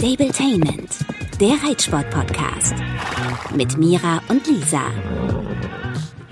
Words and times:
Stabletainment, 0.00 0.96
der 1.38 1.62
Reitsport-Podcast. 1.62 2.72
Mit 3.54 3.76
Mira 3.76 4.22
und 4.28 4.46
Lisa. 4.46 4.80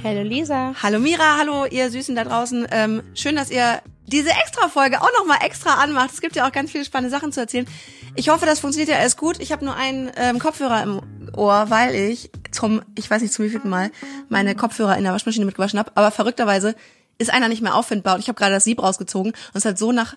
Hallo 0.03 0.23
Lisa. 0.23 0.73
Hallo 0.83 0.99
Mira, 0.99 1.37
hallo 1.37 1.67
ihr 1.67 1.91
Süßen 1.91 2.17
da 2.17 2.25
draußen. 2.25 2.67
Ähm, 2.71 3.03
schön, 3.13 3.37
dass 3.37 3.51
ihr 3.51 3.83
diese 4.07 4.31
Extra-Folge 4.31 5.03
auch 5.03 5.11
nochmal 5.19 5.41
extra 5.45 5.75
anmacht. 5.83 6.13
Es 6.15 6.23
gibt 6.23 6.35
ja 6.35 6.49
auch 6.49 6.53
ganz 6.53 6.71
viele 6.71 6.87
spannende 6.87 7.11
Sachen 7.11 7.31
zu 7.31 7.41
erzählen. 7.41 7.67
Ich 8.15 8.31
hoffe, 8.31 8.47
das 8.47 8.59
funktioniert 8.59 8.89
ja 8.89 8.97
alles 8.97 9.19
gut. 9.19 9.39
Ich 9.39 9.53
habe 9.53 9.67
nur 9.67 9.77
einen 9.77 10.11
ähm, 10.17 10.39
Kopfhörer 10.39 10.83
im 10.83 11.03
Ohr, 11.37 11.67
weil 11.69 11.95
ich 11.95 12.31
zum, 12.51 12.81
ich 12.95 13.11
weiß 13.11 13.21
nicht 13.21 13.35
zum 13.35 13.45
wievielten 13.45 13.69
Mal, 13.69 13.91
meine 14.31 14.55
Kopfhörer 14.55 14.97
in 14.97 15.05
der 15.05 15.13
Waschmaschine 15.13 15.45
mitgewaschen 15.45 15.79
habe. 15.79 15.93
Aber 15.95 16.11
verrückterweise 16.11 16.75
ist 17.19 17.31
einer 17.31 17.49
nicht 17.49 17.61
mehr 17.61 17.75
auffindbar 17.75 18.15
und 18.15 18.21
ich 18.21 18.29
habe 18.29 18.39
gerade 18.39 18.55
das 18.55 18.65
Sieb 18.65 18.83
rausgezogen 18.83 19.33
und 19.33 19.57
es 19.57 19.67
hat 19.67 19.77
so 19.77 19.93
nach 19.93 20.17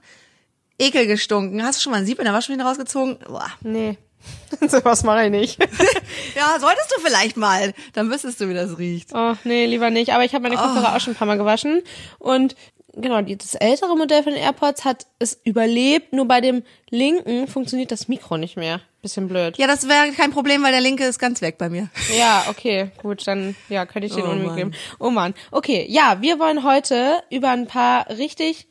Ekel 0.82 1.08
gestunken. 1.08 1.64
Hast 1.64 1.80
du 1.80 1.84
schon 1.84 1.92
mal 1.92 2.00
ein 2.00 2.06
Sieb 2.06 2.20
in 2.20 2.26
der 2.26 2.34
Waschmaschine 2.34 2.64
rausgezogen? 2.68 3.18
Boah. 3.28 3.50
Nee. 3.62 3.98
so 4.68 4.84
was 4.86 5.04
mache 5.04 5.26
ich 5.26 5.32
nicht. 5.32 5.60
ja, 6.36 6.58
solltest 6.60 6.94
du 6.96 7.02
vielleicht 7.02 7.38
mal. 7.38 7.74
Dann 7.94 8.12
wüsstest 8.12 8.40
du, 8.42 8.50
wie 8.50 8.54
das 8.54 8.78
riecht. 8.78 9.10
Oh, 9.14 9.34
nee, 9.44 9.66
lieber 9.66 9.90
nicht. 9.90 10.14
Aber 10.14 10.24
ich 10.24 10.34
habe 10.34 10.44
meine 10.44 10.56
Kopfhörer 10.58 10.92
Oh. 10.94 10.96
auch 10.96 11.00
schon 11.02 11.14
ein 11.14 11.18
paar 11.18 11.28
Mal 11.28 11.38
gewaschen. 11.38 11.82
Und 12.20 12.56
genau, 12.94 13.20
das 13.22 13.56
ältere 13.56 13.96
Modell 13.98 14.22
von 14.22 14.34
den 14.34 14.42
AirPods 14.42 14.86
hat 14.86 15.08
es 15.18 15.40
überlebt. 15.44 16.14
Nur 16.14 16.28
bei 16.28 16.40
dem 16.42 16.62
linken 16.90 17.48
funktioniert 17.48 17.92
das 17.92 18.08
Mikro 18.10 18.38
nicht 18.38 18.58
mehr. 18.58 18.82
Bisschen 19.02 19.28
blöd. 19.28 19.58
Ja, 19.58 19.66
das 19.66 19.88
wäre 19.90 20.12
kein 20.12 20.30
Problem, 20.30 20.62
weil 20.62 20.72
der 20.72 20.82
linke 20.82 21.06
ist 21.06 21.18
ganz 21.18 21.42
weg 21.42 21.58
bei 21.58 21.70
mir. 21.70 21.90
Ja, 22.16 22.46
okay, 22.50 22.92
gut, 23.02 23.26
dann 23.26 23.56
ja, 23.70 23.88
könnte 23.88 24.06
ich 24.08 24.14
den 24.14 24.24
Oh, 24.26 24.30
oh, 24.32 24.36
Mann. 24.36 24.56
geben. 24.56 24.72
Oh 25.00 25.10
Mann. 25.10 25.34
Okay, 25.50 25.88
ja, 25.90 26.18
wir 26.22 26.38
wollen 26.38 26.64
heute 26.64 27.24
über 27.32 27.50
ein 27.50 27.66
paar 27.66 28.08
richtig 28.10 28.68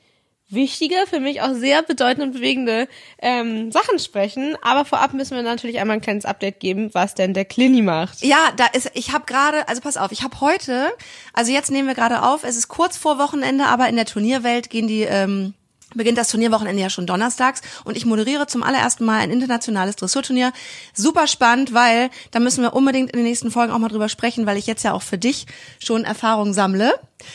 wichtige, 0.50 0.96
für 1.08 1.20
mich 1.20 1.42
auch 1.42 1.54
sehr 1.54 1.82
bedeutende 1.82 2.26
und 2.26 2.32
bewegende 2.32 2.88
ähm, 3.20 3.70
Sachen 3.72 3.98
sprechen. 3.98 4.56
Aber 4.62 4.84
vorab 4.84 5.14
müssen 5.14 5.36
wir 5.36 5.42
natürlich 5.42 5.78
einmal 5.78 5.96
ein 5.96 6.02
kleines 6.02 6.24
Update 6.24 6.60
geben, 6.60 6.90
was 6.92 7.14
denn 7.14 7.34
der 7.34 7.44
Clini 7.44 7.82
macht. 7.82 8.22
Ja, 8.22 8.50
da 8.56 8.66
ist, 8.66 8.90
ich 8.94 9.12
habe 9.12 9.24
gerade, 9.26 9.68
also 9.68 9.80
pass 9.80 9.96
auf, 9.96 10.12
ich 10.12 10.22
habe 10.22 10.40
heute, 10.40 10.90
also 11.32 11.52
jetzt 11.52 11.70
nehmen 11.70 11.88
wir 11.88 11.94
gerade 11.94 12.22
auf, 12.22 12.44
es 12.44 12.56
ist 12.56 12.68
kurz 12.68 12.96
vor 12.96 13.18
Wochenende, 13.18 13.66
aber 13.66 13.88
in 13.88 13.96
der 13.96 14.06
Turnierwelt 14.06 14.70
gehen 14.70 14.88
die, 14.88 15.02
ähm, 15.02 15.54
beginnt 15.94 16.18
das 16.18 16.28
Turnierwochenende 16.28 16.80
ja 16.80 16.90
schon 16.90 17.06
donnerstags 17.06 17.62
und 17.84 17.96
ich 17.96 18.06
moderiere 18.06 18.46
zum 18.46 18.62
allerersten 18.62 19.04
Mal 19.04 19.20
ein 19.20 19.30
internationales 19.30 19.96
Dressurturnier. 19.96 20.52
Super 20.94 21.26
spannend, 21.26 21.74
weil 21.74 22.10
da 22.30 22.40
müssen 22.40 22.62
wir 22.62 22.74
unbedingt 22.74 23.10
in 23.10 23.18
den 23.18 23.26
nächsten 23.26 23.50
Folgen 23.50 23.72
auch 23.72 23.78
mal 23.78 23.88
drüber 23.88 24.08
sprechen, 24.08 24.46
weil 24.46 24.56
ich 24.56 24.66
jetzt 24.66 24.84
ja 24.84 24.92
auch 24.92 25.02
für 25.02 25.18
dich 25.18 25.46
schon 25.78 26.04
Erfahrung 26.04 26.52
sammle. 26.52 26.92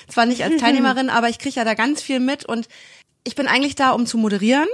Zwar 0.08 0.25
nicht 0.25 0.44
als 0.44 0.58
Teilnehmerin, 0.62 1.09
aber 1.09 1.30
ich 1.30 1.40
kriege 1.40 1.56
ja 1.56 1.66
da 1.66 1.73
ganz 1.73 2.02
viel 2.02 2.20
mit 2.20 2.45
und 2.45 2.68
ich 3.26 3.36
bin 3.36 3.48
eigentlich 3.48 3.76
da, 3.76 3.92
um 3.92 4.06
zu 4.06 4.18
moderieren 4.18 4.70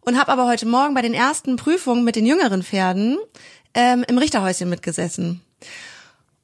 und 0.00 0.18
habe 0.18 0.30
aber 0.30 0.46
heute 0.46 0.66
Morgen 0.66 0.92
bei 0.92 1.02
den 1.02 1.14
ersten 1.14 1.56
Prüfungen 1.56 2.04
mit 2.04 2.16
den 2.16 2.26
jüngeren 2.26 2.62
Pferden 2.62 3.16
ähm, 3.72 4.04
im 4.06 4.18
Richterhäuschen 4.18 4.68
mitgesessen. 4.68 5.40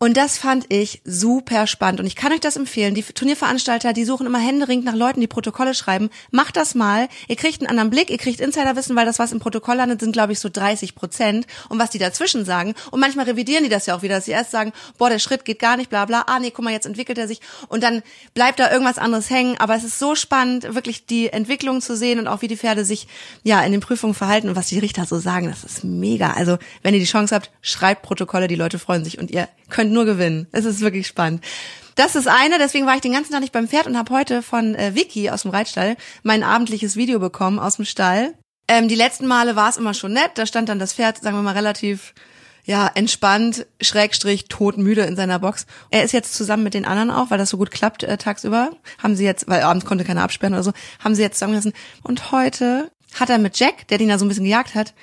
Und 0.03 0.17
das 0.17 0.37
fand 0.37 0.65
ich 0.69 1.01
super 1.05 1.69
spannend. 1.69 2.01
Und 2.01 2.07
ich 2.07 2.17
kann 2.17 2.33
euch 2.33 2.41
das 2.41 2.57
empfehlen. 2.57 2.97
Die 2.97 3.05
Turnierveranstalter, 3.05 3.93
die 3.93 4.05
suchen 4.05 4.27
immer 4.27 4.41
händeringend 4.41 4.85
nach 4.85 4.97
Leuten, 4.97 5.21
die 5.21 5.29
Protokolle 5.29 5.75
schreiben. 5.75 6.11
Macht 6.33 6.57
das 6.57 6.75
mal. 6.75 7.07
Ihr 7.29 7.37
kriegt 7.37 7.61
einen 7.61 7.71
anderen 7.71 7.91
Blick, 7.91 8.11
ihr 8.11 8.19
kriegt 8.19 8.41
Insiderwissen, 8.41 8.97
weil 8.97 9.07
das, 9.07 9.21
was 9.21 9.31
im 9.31 9.39
Protokoll 9.39 9.77
landet, 9.77 10.01
sind, 10.01 10.11
glaube 10.11 10.33
ich, 10.33 10.41
so 10.41 10.49
30 10.49 10.97
Prozent. 10.97 11.47
Und 11.69 11.79
was 11.79 11.91
die 11.91 12.01
dazwischen 12.01 12.45
sagen. 12.45 12.75
Und 12.91 12.99
manchmal 12.99 13.27
revidieren 13.27 13.63
die 13.63 13.71
das 13.71 13.87
ja 13.87 13.97
auch 13.97 14.03
wieder, 14.03 14.17
dass 14.17 14.25
sie 14.25 14.33
erst 14.33 14.51
sagen, 14.51 14.73
boah, 14.99 15.09
der 15.09 15.21
Schritt 15.21 15.45
geht 15.45 15.61
gar 15.61 15.77
nicht, 15.77 15.89
bla 15.89 16.05
bla. 16.05 16.25
Ah, 16.27 16.41
nee, 16.41 16.51
guck 16.51 16.65
mal, 16.65 16.73
jetzt 16.73 16.87
entwickelt 16.87 17.19
er 17.19 17.29
sich. 17.29 17.41
Und 17.69 17.85
dann 17.85 18.03
bleibt 18.35 18.59
da 18.59 18.73
irgendwas 18.73 18.99
anderes 18.99 19.31
hängen. 19.31 19.55
Aber 19.61 19.77
es 19.77 19.85
ist 19.85 20.01
so 20.01 20.17
spannend, 20.17 20.75
wirklich 20.75 21.07
die 21.07 21.29
Entwicklung 21.29 21.81
zu 21.81 21.97
sehen 21.97 22.19
und 22.19 22.27
auch 22.27 22.43
wie 22.43 22.49
die 22.49 22.57
Pferde 22.57 22.85
sich 22.85 23.07
ja 23.45 23.63
in 23.63 23.71
den 23.71 23.81
Prüfungen 23.81 24.15
verhalten 24.15 24.49
und 24.49 24.57
was 24.57 24.67
die 24.67 24.81
Richter 24.81 25.05
so 25.05 25.21
sagen. 25.21 25.47
Das 25.47 25.63
ist 25.63 25.85
mega. 25.85 26.33
Also, 26.33 26.59
wenn 26.83 26.93
ihr 26.93 26.99
die 26.99 27.07
Chance 27.07 27.37
habt, 27.37 27.53
schreibt 27.61 28.03
Protokolle, 28.03 28.49
die 28.49 28.57
Leute 28.57 28.81
freuen 28.81 29.05
sich 29.05 29.21
und 29.21 29.31
ihr 29.31 29.49
könnt 29.73 29.92
nur 29.93 30.05
gewinnen. 30.05 30.47
Es 30.53 30.65
ist 30.65 30.81
wirklich 30.81 31.07
spannend. 31.07 31.45
Das 31.95 32.17
ist 32.17 32.27
eine, 32.27 32.59
deswegen 32.59 32.87
war 32.87 32.95
ich 32.95 33.03
den 33.03 33.13
ganzen 33.13 33.33
Tag 33.33 33.41
nicht 33.41 33.53
beim 33.53 33.69
Pferd 33.69 33.87
und 33.87 33.99
habe 33.99 34.15
heute 34.15 34.43
von 34.43 34.75
äh, 34.75 34.95
Vicky 34.95 35.31
aus 35.31 35.43
dem 35.43 35.51
Reitstall 35.51 35.97
mein 36.23 36.43
abendliches 36.43 36.97
Video 36.97 37.19
bekommen 37.19 37.59
aus 37.59 37.77
dem 37.77 37.85
Stall. 37.85 38.35
Ähm, 38.69 38.89
die 38.89 38.95
letzten 38.95 39.27
Male 39.27 39.57
war 39.57 39.69
es 39.69 39.77
immer 39.77 39.93
schon 39.93 40.13
nett, 40.13 40.33
da 40.37 40.47
stand 40.47 40.69
dann 40.69 40.79
das 40.79 40.95
Pferd, 40.95 41.19
sagen 41.23 41.37
wir 41.37 41.43
mal, 41.43 41.55
relativ 41.55 42.15
ja, 42.65 42.91
entspannt, 42.95 43.67
schrägstrich, 43.81 44.45
todmüde 44.45 45.03
in 45.03 45.17
seiner 45.17 45.39
Box. 45.41 45.67
Er 45.91 46.05
ist 46.05 46.13
jetzt 46.13 46.35
zusammen 46.35 46.63
mit 46.63 46.75
den 46.75 46.85
anderen 46.85 47.11
auch, 47.11 47.31
weil 47.31 47.39
das 47.39 47.51
so 47.51 47.57
gut 47.57 47.73
klappt 47.73 48.05
äh, 48.05 48.17
tagsüber. 48.17 48.71
Haben 49.03 49.17
sie 49.17 49.25
jetzt, 49.25 49.49
weil 49.49 49.63
abends 49.63 49.85
konnte 49.85 50.05
keiner 50.05 50.23
absperren 50.23 50.55
oder 50.55 50.63
so, 50.63 50.73
haben 51.03 51.15
sie 51.15 51.23
jetzt 51.23 51.39
zusammengelassen. 51.39 51.73
Und 52.03 52.31
heute 52.31 52.91
hat 53.19 53.31
er 53.31 53.39
mit 53.39 53.59
Jack, 53.59 53.89
der 53.89 53.99
den 53.99 54.09
da 54.09 54.19
so 54.19 54.25
ein 54.25 54.29
bisschen 54.29 54.45
gejagt 54.45 54.75
hat, 54.75 54.95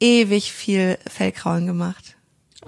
ewig 0.00 0.52
viel 0.52 0.98
Fellkraulen 1.08 1.66
gemacht. 1.66 2.16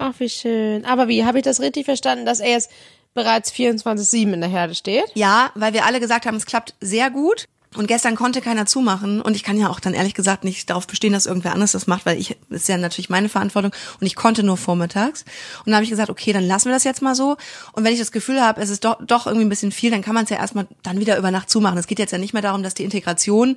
Ach, 0.01 0.15
wie 0.17 0.29
schön. 0.29 0.83
Aber 0.83 1.07
wie, 1.07 1.25
habe 1.25 1.37
ich 1.37 1.43
das 1.43 1.59
richtig 1.59 1.85
verstanden, 1.85 2.25
dass 2.25 2.39
er 2.39 2.49
jetzt 2.49 2.71
bereits 3.13 3.53
24-7 3.53 4.33
in 4.33 4.41
der 4.41 4.49
Herde 4.49 4.73
steht? 4.73 5.05
Ja, 5.13 5.51
weil 5.53 5.73
wir 5.73 5.85
alle 5.85 5.99
gesagt 5.99 6.25
haben, 6.25 6.35
es 6.37 6.47
klappt 6.47 6.73
sehr 6.81 7.11
gut. 7.11 7.47
Und 7.77 7.87
gestern 7.87 8.15
konnte 8.15 8.41
keiner 8.41 8.65
zumachen. 8.65 9.21
Und 9.21 9.33
ich 9.33 9.43
kann 9.43 9.57
ja 9.57 9.69
auch 9.69 9.79
dann 9.79 9.93
ehrlich 9.93 10.13
gesagt 10.13 10.43
nicht 10.43 10.69
darauf 10.69 10.87
bestehen, 10.87 11.13
dass 11.13 11.25
irgendwer 11.25 11.53
anderes 11.53 11.71
das 11.71 11.87
macht, 11.87 12.05
weil 12.05 12.19
ich, 12.19 12.35
ist 12.49 12.67
ja 12.67 12.77
natürlich 12.77 13.09
meine 13.09 13.29
Verantwortung. 13.29 13.71
Und 13.99 14.07
ich 14.07 14.15
konnte 14.17 14.43
nur 14.43 14.57
vormittags. 14.57 15.21
Und 15.59 15.67
dann 15.67 15.75
habe 15.75 15.85
ich 15.85 15.89
gesagt, 15.89 16.09
okay, 16.09 16.33
dann 16.33 16.43
lassen 16.43 16.65
wir 16.65 16.73
das 16.73 16.83
jetzt 16.83 17.01
mal 17.01 17.15
so. 17.15 17.37
Und 17.71 17.85
wenn 17.85 17.93
ich 17.93 17.99
das 17.99 18.11
Gefühl 18.11 18.41
habe, 18.41 18.59
es 18.59 18.69
ist 18.69 18.83
doch, 18.83 18.97
doch 19.05 19.25
irgendwie 19.25 19.45
ein 19.45 19.49
bisschen 19.49 19.71
viel, 19.71 19.89
dann 19.89 20.01
kann 20.01 20.15
man 20.15 20.25
es 20.25 20.31
ja 20.31 20.37
erstmal 20.37 20.67
dann 20.83 20.99
wieder 20.99 21.17
über 21.17 21.31
Nacht 21.31 21.49
zumachen. 21.49 21.77
Es 21.77 21.87
geht 21.87 21.99
jetzt 21.99 22.11
ja 22.11 22.17
nicht 22.17 22.33
mehr 22.33 22.41
darum, 22.41 22.61
dass 22.61 22.73
die 22.73 22.83
Integration 22.83 23.55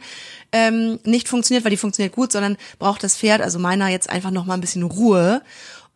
ähm, 0.52 1.00
nicht 1.02 1.26
funktioniert, 1.26 1.64
weil 1.64 1.70
die 1.70 1.76
funktioniert 1.76 2.14
gut, 2.14 2.30
sondern 2.30 2.56
braucht 2.78 3.02
das 3.02 3.16
Pferd, 3.16 3.40
also 3.40 3.58
meiner, 3.58 3.88
jetzt 3.88 4.10
einfach 4.10 4.30
noch 4.30 4.46
mal 4.46 4.54
ein 4.54 4.60
bisschen 4.60 4.84
Ruhe. 4.84 5.42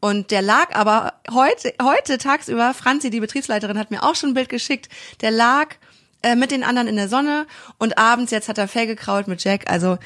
Und 0.00 0.30
der 0.30 0.42
lag 0.42 0.74
aber 0.74 1.14
heute, 1.30 1.72
heute 1.82 2.18
tagsüber, 2.18 2.72
Franzi, 2.74 3.10
die 3.10 3.20
Betriebsleiterin, 3.20 3.78
hat 3.78 3.90
mir 3.90 4.02
auch 4.02 4.14
schon 4.14 4.30
ein 4.30 4.34
Bild 4.34 4.48
geschickt, 4.48 4.88
der 5.20 5.30
lag 5.30 5.74
äh, 6.22 6.36
mit 6.36 6.50
den 6.50 6.62
anderen 6.62 6.88
in 6.88 6.96
der 6.96 7.08
Sonne 7.08 7.46
und 7.78 7.98
abends 7.98 8.30
jetzt 8.30 8.48
hat 8.48 8.58
er 8.58 8.68
Fell 8.68 8.86
gekraut 8.86 9.28
mit 9.28 9.42
Jack. 9.42 9.70
Also 9.70 9.98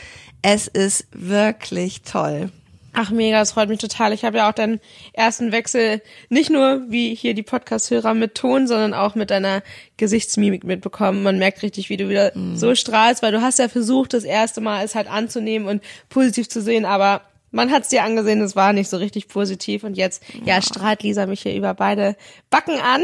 es 0.43 0.67
ist 0.67 1.07
wirklich 1.13 2.03
toll. 2.03 2.51
Ach 2.95 3.11
mega, 3.11 3.39
das 3.39 3.53
freut 3.53 3.71
mich 3.71 3.79
total. 3.79 4.13
Ich 4.13 4.23
habe 4.23 4.37
ja 4.37 4.51
auch 4.51 4.55
deinen 4.55 4.79
ersten 5.15 5.51
Wechsel 5.51 6.03
nicht 6.29 6.51
nur 6.51 6.83
wie 6.91 7.15
hier 7.15 7.33
die 7.33 7.43
Podcast-Hörer 7.43 8.13
mit 8.13 8.35
Ton, 8.35 8.67
sondern 8.67 8.93
auch 8.93 9.15
mit 9.15 9.31
deiner 9.31 9.63
Gesichtsmimik 9.97 10.65
mitbekommen. 10.65 11.23
Man 11.23 11.39
merkt 11.39 11.63
richtig, 11.63 11.89
wie 11.89 11.97
du 11.97 12.11
wieder 12.11 12.33
so 12.55 12.75
strahlst, 12.75 13.23
weil 13.23 13.33
du 13.33 13.41
hast 13.41 13.59
ja 13.59 13.69
versucht, 13.69 14.13
das 14.13 14.25
erste 14.25 14.61
Mal 14.61 14.85
es 14.85 14.95
halt 14.95 15.11
anzunehmen 15.11 15.69
und 15.69 15.83
positiv 16.11 16.51
zu 16.51 16.61
sehen, 16.61 16.85
aber 16.85 17.23
man 17.53 17.71
hat 17.71 17.85
es 17.85 17.89
dir 17.89 18.03
angesehen, 18.03 18.41
es 18.41 18.57
war 18.57 18.73
nicht 18.73 18.91
so 18.91 18.97
richtig 18.97 19.29
positiv 19.29 19.85
und 19.85 19.97
jetzt 19.97 20.23
ja. 20.45 20.61
strahlt 20.61 21.03
Lisa 21.03 21.27
mich 21.27 21.43
hier 21.43 21.55
über 21.55 21.75
beide 21.75 22.17
Backen 22.51 22.81
an 22.81 23.03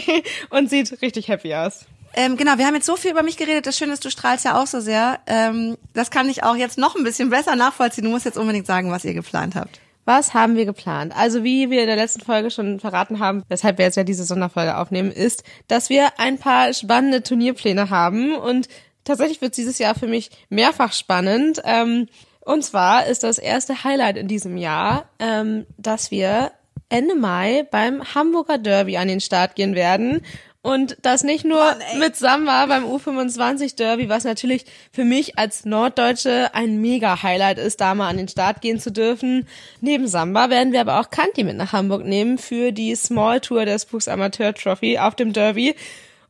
und 0.50 0.68
sieht 0.68 1.00
richtig 1.02 1.28
happy 1.28 1.54
aus. 1.54 1.86
Ähm, 2.14 2.36
genau, 2.36 2.58
wir 2.58 2.66
haben 2.66 2.74
jetzt 2.74 2.86
so 2.86 2.96
viel 2.96 3.12
über 3.12 3.22
mich 3.22 3.36
geredet. 3.36 3.66
Das 3.66 3.78
Schöne 3.78 3.92
ist, 3.92 4.04
du 4.04 4.10
strahlst 4.10 4.44
ja 4.44 4.60
auch 4.60 4.66
so 4.66 4.80
sehr. 4.80 5.20
Ähm, 5.26 5.78
das 5.94 6.10
kann 6.10 6.28
ich 6.28 6.42
auch 6.42 6.56
jetzt 6.56 6.76
noch 6.76 6.94
ein 6.94 7.04
bisschen 7.04 7.30
besser 7.30 7.56
nachvollziehen. 7.56 8.04
Du 8.04 8.10
musst 8.10 8.26
jetzt 8.26 8.36
unbedingt 8.36 8.66
sagen, 8.66 8.90
was 8.90 9.04
ihr 9.04 9.14
geplant 9.14 9.54
habt. 9.54 9.80
Was 10.04 10.34
haben 10.34 10.56
wir 10.56 10.66
geplant? 10.66 11.14
Also 11.16 11.44
wie 11.44 11.70
wir 11.70 11.80
in 11.80 11.86
der 11.86 11.96
letzten 11.96 12.20
Folge 12.20 12.50
schon 12.50 12.80
verraten 12.80 13.20
haben, 13.20 13.44
weshalb 13.48 13.78
wir 13.78 13.84
jetzt 13.84 13.96
ja 13.96 14.04
diese 14.04 14.24
Sonderfolge 14.24 14.76
aufnehmen, 14.76 15.12
ist, 15.12 15.44
dass 15.68 15.90
wir 15.90 16.18
ein 16.18 16.38
paar 16.38 16.74
spannende 16.74 17.22
Turnierpläne 17.22 17.88
haben 17.88 18.34
und 18.34 18.68
tatsächlich 19.04 19.40
wird 19.40 19.56
dieses 19.56 19.78
Jahr 19.78 19.94
für 19.94 20.08
mich 20.08 20.30
mehrfach 20.50 20.92
spannend. 20.92 21.62
Ähm, 21.64 22.08
und 22.44 22.64
zwar 22.64 23.06
ist 23.06 23.22
das 23.22 23.38
erste 23.38 23.84
Highlight 23.84 24.16
in 24.16 24.28
diesem 24.28 24.56
Jahr, 24.56 25.06
ähm, 25.18 25.66
dass 25.78 26.10
wir 26.10 26.52
Ende 26.88 27.14
Mai 27.14 27.66
beim 27.70 28.14
Hamburger 28.14 28.58
Derby 28.58 28.96
an 28.96 29.08
den 29.08 29.20
Start 29.20 29.54
gehen 29.54 29.74
werden. 29.74 30.22
Und 30.64 30.96
das 31.02 31.24
nicht 31.24 31.44
nur 31.44 31.58
Mann, 31.58 31.98
mit 31.98 32.14
Samba 32.14 32.66
beim 32.66 32.84
U25 32.84 33.74
Derby, 33.74 34.08
was 34.08 34.22
natürlich 34.22 34.64
für 34.92 35.04
mich 35.04 35.36
als 35.36 35.64
Norddeutsche 35.64 36.54
ein 36.54 36.80
mega 36.80 37.22
Highlight 37.22 37.58
ist, 37.58 37.80
da 37.80 37.96
mal 37.96 38.08
an 38.08 38.16
den 38.16 38.28
Start 38.28 38.60
gehen 38.60 38.78
zu 38.78 38.92
dürfen. 38.92 39.48
Neben 39.80 40.06
Samba 40.06 40.50
werden 40.50 40.72
wir 40.72 40.80
aber 40.80 41.00
auch 41.00 41.10
Kanti 41.10 41.42
mit 41.42 41.56
nach 41.56 41.72
Hamburg 41.72 42.04
nehmen 42.04 42.38
für 42.38 42.70
die 42.70 42.94
Small 42.94 43.40
Tour 43.40 43.64
der 43.64 43.80
Spooks 43.80 44.06
Amateur 44.06 44.54
Trophy 44.54 44.98
auf 44.98 45.16
dem 45.16 45.32
Derby. 45.32 45.74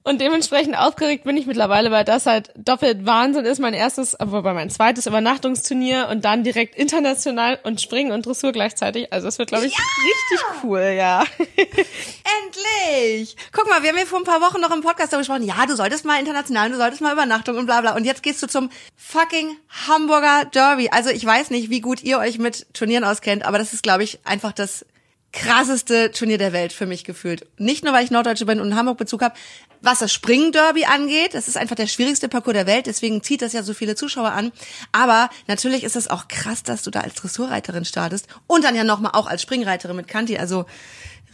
Und 0.05 0.21
dementsprechend 0.21 0.77
aufgeregt 0.77 1.23
bin 1.23 1.37
ich 1.37 1.47
mittlerweile, 1.47 1.93
weil 1.93 2.05
das 2.05 2.27
halt 2.27 2.51
doppelt 2.57 3.07
Wahnsinn 3.07 3.45
ist. 3.45 3.61
Mein 3.61 3.73
erstes, 3.73 4.17
wobei 4.19 4.53
mein 4.53 4.69
zweites 4.69 5.07
Übernachtungsturnier 5.07 6.09
und 6.11 6.25
dann 6.25 6.43
direkt 6.43 6.75
international 6.75 7.61
und 7.63 7.81
Springen 7.81 8.11
und 8.11 8.27
Dressur 8.27 8.51
gleichzeitig. 8.51 9.13
Also 9.13 9.29
es 9.29 9.39
wird, 9.39 9.51
glaube 9.51 9.67
ich, 9.67 9.73
richtig 9.79 10.47
cool, 10.65 10.95
ja. 10.97 11.23
Endlich! 11.47 13.37
Guck 13.53 13.69
mal, 13.69 13.83
wir 13.83 13.91
haben 13.91 13.97
hier 13.97 14.07
vor 14.07 14.19
ein 14.19 14.25
paar 14.25 14.41
Wochen 14.41 14.61
noch 14.61 14.73
im 14.73 14.81
Podcast 14.81 15.13
darüber 15.13 15.21
gesprochen, 15.21 15.45
ja, 15.45 15.67
du 15.67 15.77
solltest 15.77 16.05
mal 16.05 16.19
international, 16.19 16.71
du 16.71 16.77
solltest 16.77 17.01
mal 17.01 17.13
Übernachtung 17.13 17.57
und 17.57 17.67
bla 17.67 17.81
bla. 17.81 17.95
Und 17.95 18.05
jetzt 18.05 18.25
gehst 18.25 18.43
du 18.43 18.49
zum 18.49 18.71
fucking 18.97 19.57
Hamburger 19.87 20.47
Derby. 20.47 20.89
Also 20.91 21.11
ich 21.11 21.25
weiß 21.25 21.51
nicht, 21.51 21.71
wie 21.71 21.81
gut 21.81 22.03
ihr 22.03 22.19
euch 22.19 22.39
mit 22.39 22.75
Turnieren 22.75 23.05
auskennt, 23.05 23.45
aber 23.45 23.59
das 23.59 23.73
ist, 23.73 23.85
glaube 23.85 24.03
ich, 24.03 24.19
einfach 24.25 24.51
das 24.51 24.85
krasseste 25.33 26.11
Turnier 26.11 26.39
der 26.39 26.53
Welt 26.53 26.73
für 26.73 26.87
mich 26.87 27.05
gefühlt. 27.05 27.47
Nicht 27.59 27.85
nur, 27.85 27.93
weil 27.93 28.05
ich 28.05 28.11
Norddeutsche 28.11 28.47
bin 28.47 28.61
und 28.61 28.77
Hamburg-Bezug 28.77 29.23
habe, 29.23 29.35
was 29.81 29.99
das 30.01 30.13
Springen-Derby 30.13 30.85
angeht. 30.85 31.35
Das 31.35 31.49
ist 31.49 31.57
einfach 31.57 31.75
der 31.75 31.87
schwierigste 31.87 32.29
Parcours 32.29 32.55
der 32.55 32.67
Welt, 32.67 32.87
deswegen 32.87 33.23
zieht 33.23 33.43
das 33.43 33.53
ja 33.53 33.63
so 33.63 33.75
viele 33.75 33.95
Zuschauer 33.95 34.33
an. 34.33 34.53
Aber 34.93 35.31
natürlich 35.47 35.85
ist 35.85 35.97
es 35.97 36.09
auch 36.09 36.29
krass, 36.29 36.63
dass 36.63 36.83
du 36.83 36.91
da 36.91 37.01
als 37.01 37.15
Dressurreiterin 37.15 37.85
startest 37.85 38.29
und 38.47 38.65
dann 38.65 38.77
ja 38.77 38.85
nochmal 38.85 39.13
auch 39.15 39.27
als 39.27 39.43
Springreiterin 39.43 39.97
mit 39.97 40.09
Kanti. 40.09 40.39
Also 40.39 40.67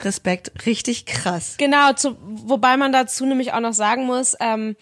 Respekt, 0.00 0.64
richtig 0.64 1.06
krass. 1.06 1.56
Genau, 1.58 1.92
zu, 1.92 2.16
wobei 2.20 2.76
man 2.76 2.92
dazu 2.92 3.26
nämlich 3.26 3.52
auch 3.52 3.60
noch 3.60 3.72
sagen 3.72 4.06
muss, 4.06 4.36
ähm, 4.38 4.76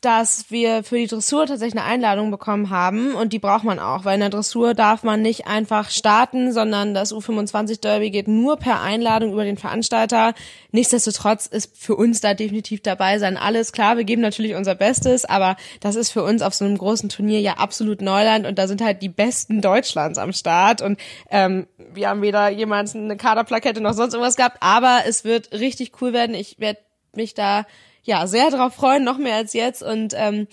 dass 0.00 0.50
wir 0.50 0.82
für 0.82 0.96
die 0.96 1.06
Dressur 1.06 1.46
tatsächlich 1.46 1.78
eine 1.78 1.90
Einladung 1.90 2.30
bekommen 2.30 2.70
haben 2.70 3.14
und 3.14 3.32
die 3.32 3.38
braucht 3.38 3.64
man 3.64 3.78
auch, 3.78 4.04
weil 4.04 4.14
in 4.14 4.20
der 4.20 4.30
Dressur 4.30 4.74
darf 4.74 5.02
man 5.02 5.20
nicht 5.20 5.46
einfach 5.46 5.90
starten, 5.90 6.52
sondern 6.52 6.94
das 6.94 7.12
U25 7.12 7.80
Derby 7.80 8.10
geht 8.10 8.26
nur 8.26 8.56
per 8.56 8.80
Einladung 8.80 9.32
über 9.32 9.44
den 9.44 9.58
Veranstalter. 9.58 10.32
Nichtsdestotrotz 10.72 11.46
ist 11.46 11.76
für 11.76 11.96
uns 11.96 12.20
da 12.20 12.34
definitiv 12.34 12.80
dabei 12.82 13.18
sein 13.18 13.36
alles 13.36 13.72
klar. 13.72 13.98
Wir 13.98 14.04
geben 14.04 14.22
natürlich 14.22 14.54
unser 14.54 14.74
Bestes, 14.74 15.24
aber 15.24 15.56
das 15.80 15.96
ist 15.96 16.10
für 16.10 16.22
uns 16.22 16.40
auf 16.40 16.54
so 16.54 16.64
einem 16.64 16.78
großen 16.78 17.10
Turnier 17.10 17.40
ja 17.40 17.54
absolut 17.54 18.00
Neuland 18.00 18.46
und 18.46 18.58
da 18.58 18.68
sind 18.68 18.82
halt 18.82 19.02
die 19.02 19.08
Besten 19.10 19.60
Deutschlands 19.60 20.18
am 20.18 20.32
Start 20.32 20.80
und 20.80 20.98
ähm, 21.30 21.66
wir 21.92 22.08
haben 22.08 22.22
weder 22.22 22.48
jemals 22.48 22.94
eine 22.94 23.16
Kaderplakette 23.16 23.80
noch 23.80 23.92
sonst 23.92 24.14
irgendwas 24.14 24.36
gehabt, 24.36 24.58
aber 24.60 25.00
es 25.06 25.24
wird 25.24 25.52
richtig 25.52 26.00
cool 26.00 26.12
werden. 26.12 26.34
Ich 26.34 26.58
werde 26.58 26.80
mich 27.14 27.34
da 27.34 27.66
ja 28.02 28.26
sehr 28.26 28.50
darauf 28.50 28.74
freuen, 28.74 29.04
noch 29.04 29.18
mehr 29.18 29.36
als 29.36 29.52
jetzt 29.52 29.82
und 29.82 30.14
ähm, 30.16 30.46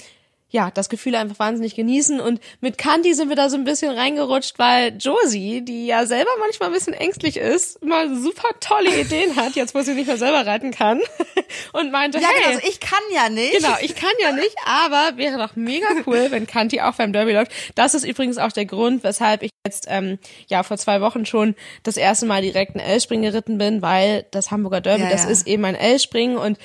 ja, 0.49 0.71
das 0.71 0.87
Gefühl 0.87 1.15
einfach 1.15 1.39
wahnsinnig 1.39 1.75
genießen. 1.75 2.21
Und 2.21 2.39
mit 2.61 2.77
Candy 2.77 3.13
sind 3.13 3.27
wir 3.27 3.35
da 3.35 3.49
so 3.49 3.57
ein 3.57 3.65
bisschen 3.65 3.93
reingerutscht, 3.93 4.57
weil 4.57 4.95
Josie, 4.97 5.61
die 5.61 5.87
ja 5.87 6.05
selber 6.05 6.29
manchmal 6.39 6.69
ein 6.69 6.73
bisschen 6.73 6.93
ängstlich 6.93 7.35
ist, 7.35 7.83
mal 7.83 8.15
super 8.15 8.47
tolle 8.61 8.97
Ideen 8.97 9.35
hat, 9.35 9.55
jetzt 9.55 9.75
wo 9.75 9.81
sie 9.81 9.93
nicht 9.93 10.07
mehr 10.07 10.17
selber 10.17 10.45
reiten 10.45 10.71
kann. 10.71 11.01
Und 11.73 11.91
meinte, 11.91 12.19
Ja, 12.19 12.29
hey, 12.29 12.43
genau, 12.43 12.55
also 12.55 12.67
ich 12.67 12.79
kann 12.79 12.99
ja 13.13 13.27
nicht. 13.29 13.57
Genau, 13.57 13.75
ich 13.81 13.95
kann 13.95 14.09
ja 14.21 14.31
nicht, 14.31 14.55
aber 14.65 15.17
wäre 15.17 15.37
doch 15.37 15.57
mega 15.57 15.87
cool, 16.05 16.27
wenn 16.29 16.47
Kanti 16.47 16.79
auch 16.79 16.95
beim 16.95 17.11
Derby 17.11 17.33
läuft. 17.33 17.51
Das 17.75 17.93
ist 17.93 18.05
übrigens 18.05 18.37
auch 18.37 18.53
der 18.53 18.65
Grund, 18.65 19.03
weshalb 19.03 19.43
ich 19.43 19.51
jetzt 19.65 19.85
ähm, 19.89 20.17
ja 20.47 20.63
vor 20.63 20.77
zwei 20.77 21.01
Wochen 21.01 21.25
schon 21.25 21.55
das 21.83 21.97
erste 21.97 22.25
Mal 22.25 22.41
direkt 22.41 22.73
ein 22.75 22.79
L-Spring 22.79 23.21
geritten 23.21 23.57
bin, 23.57 23.81
weil 23.81 24.25
das 24.31 24.49
Hamburger 24.49 24.79
Derby, 24.79 25.03
Ja, 25.03 25.09
das 25.09 25.25
ja. 25.25 25.29
ist 25.29 25.45
eben 25.45 25.65
ein 25.65 25.75
L-Springen 25.75 26.37
und 26.37 26.57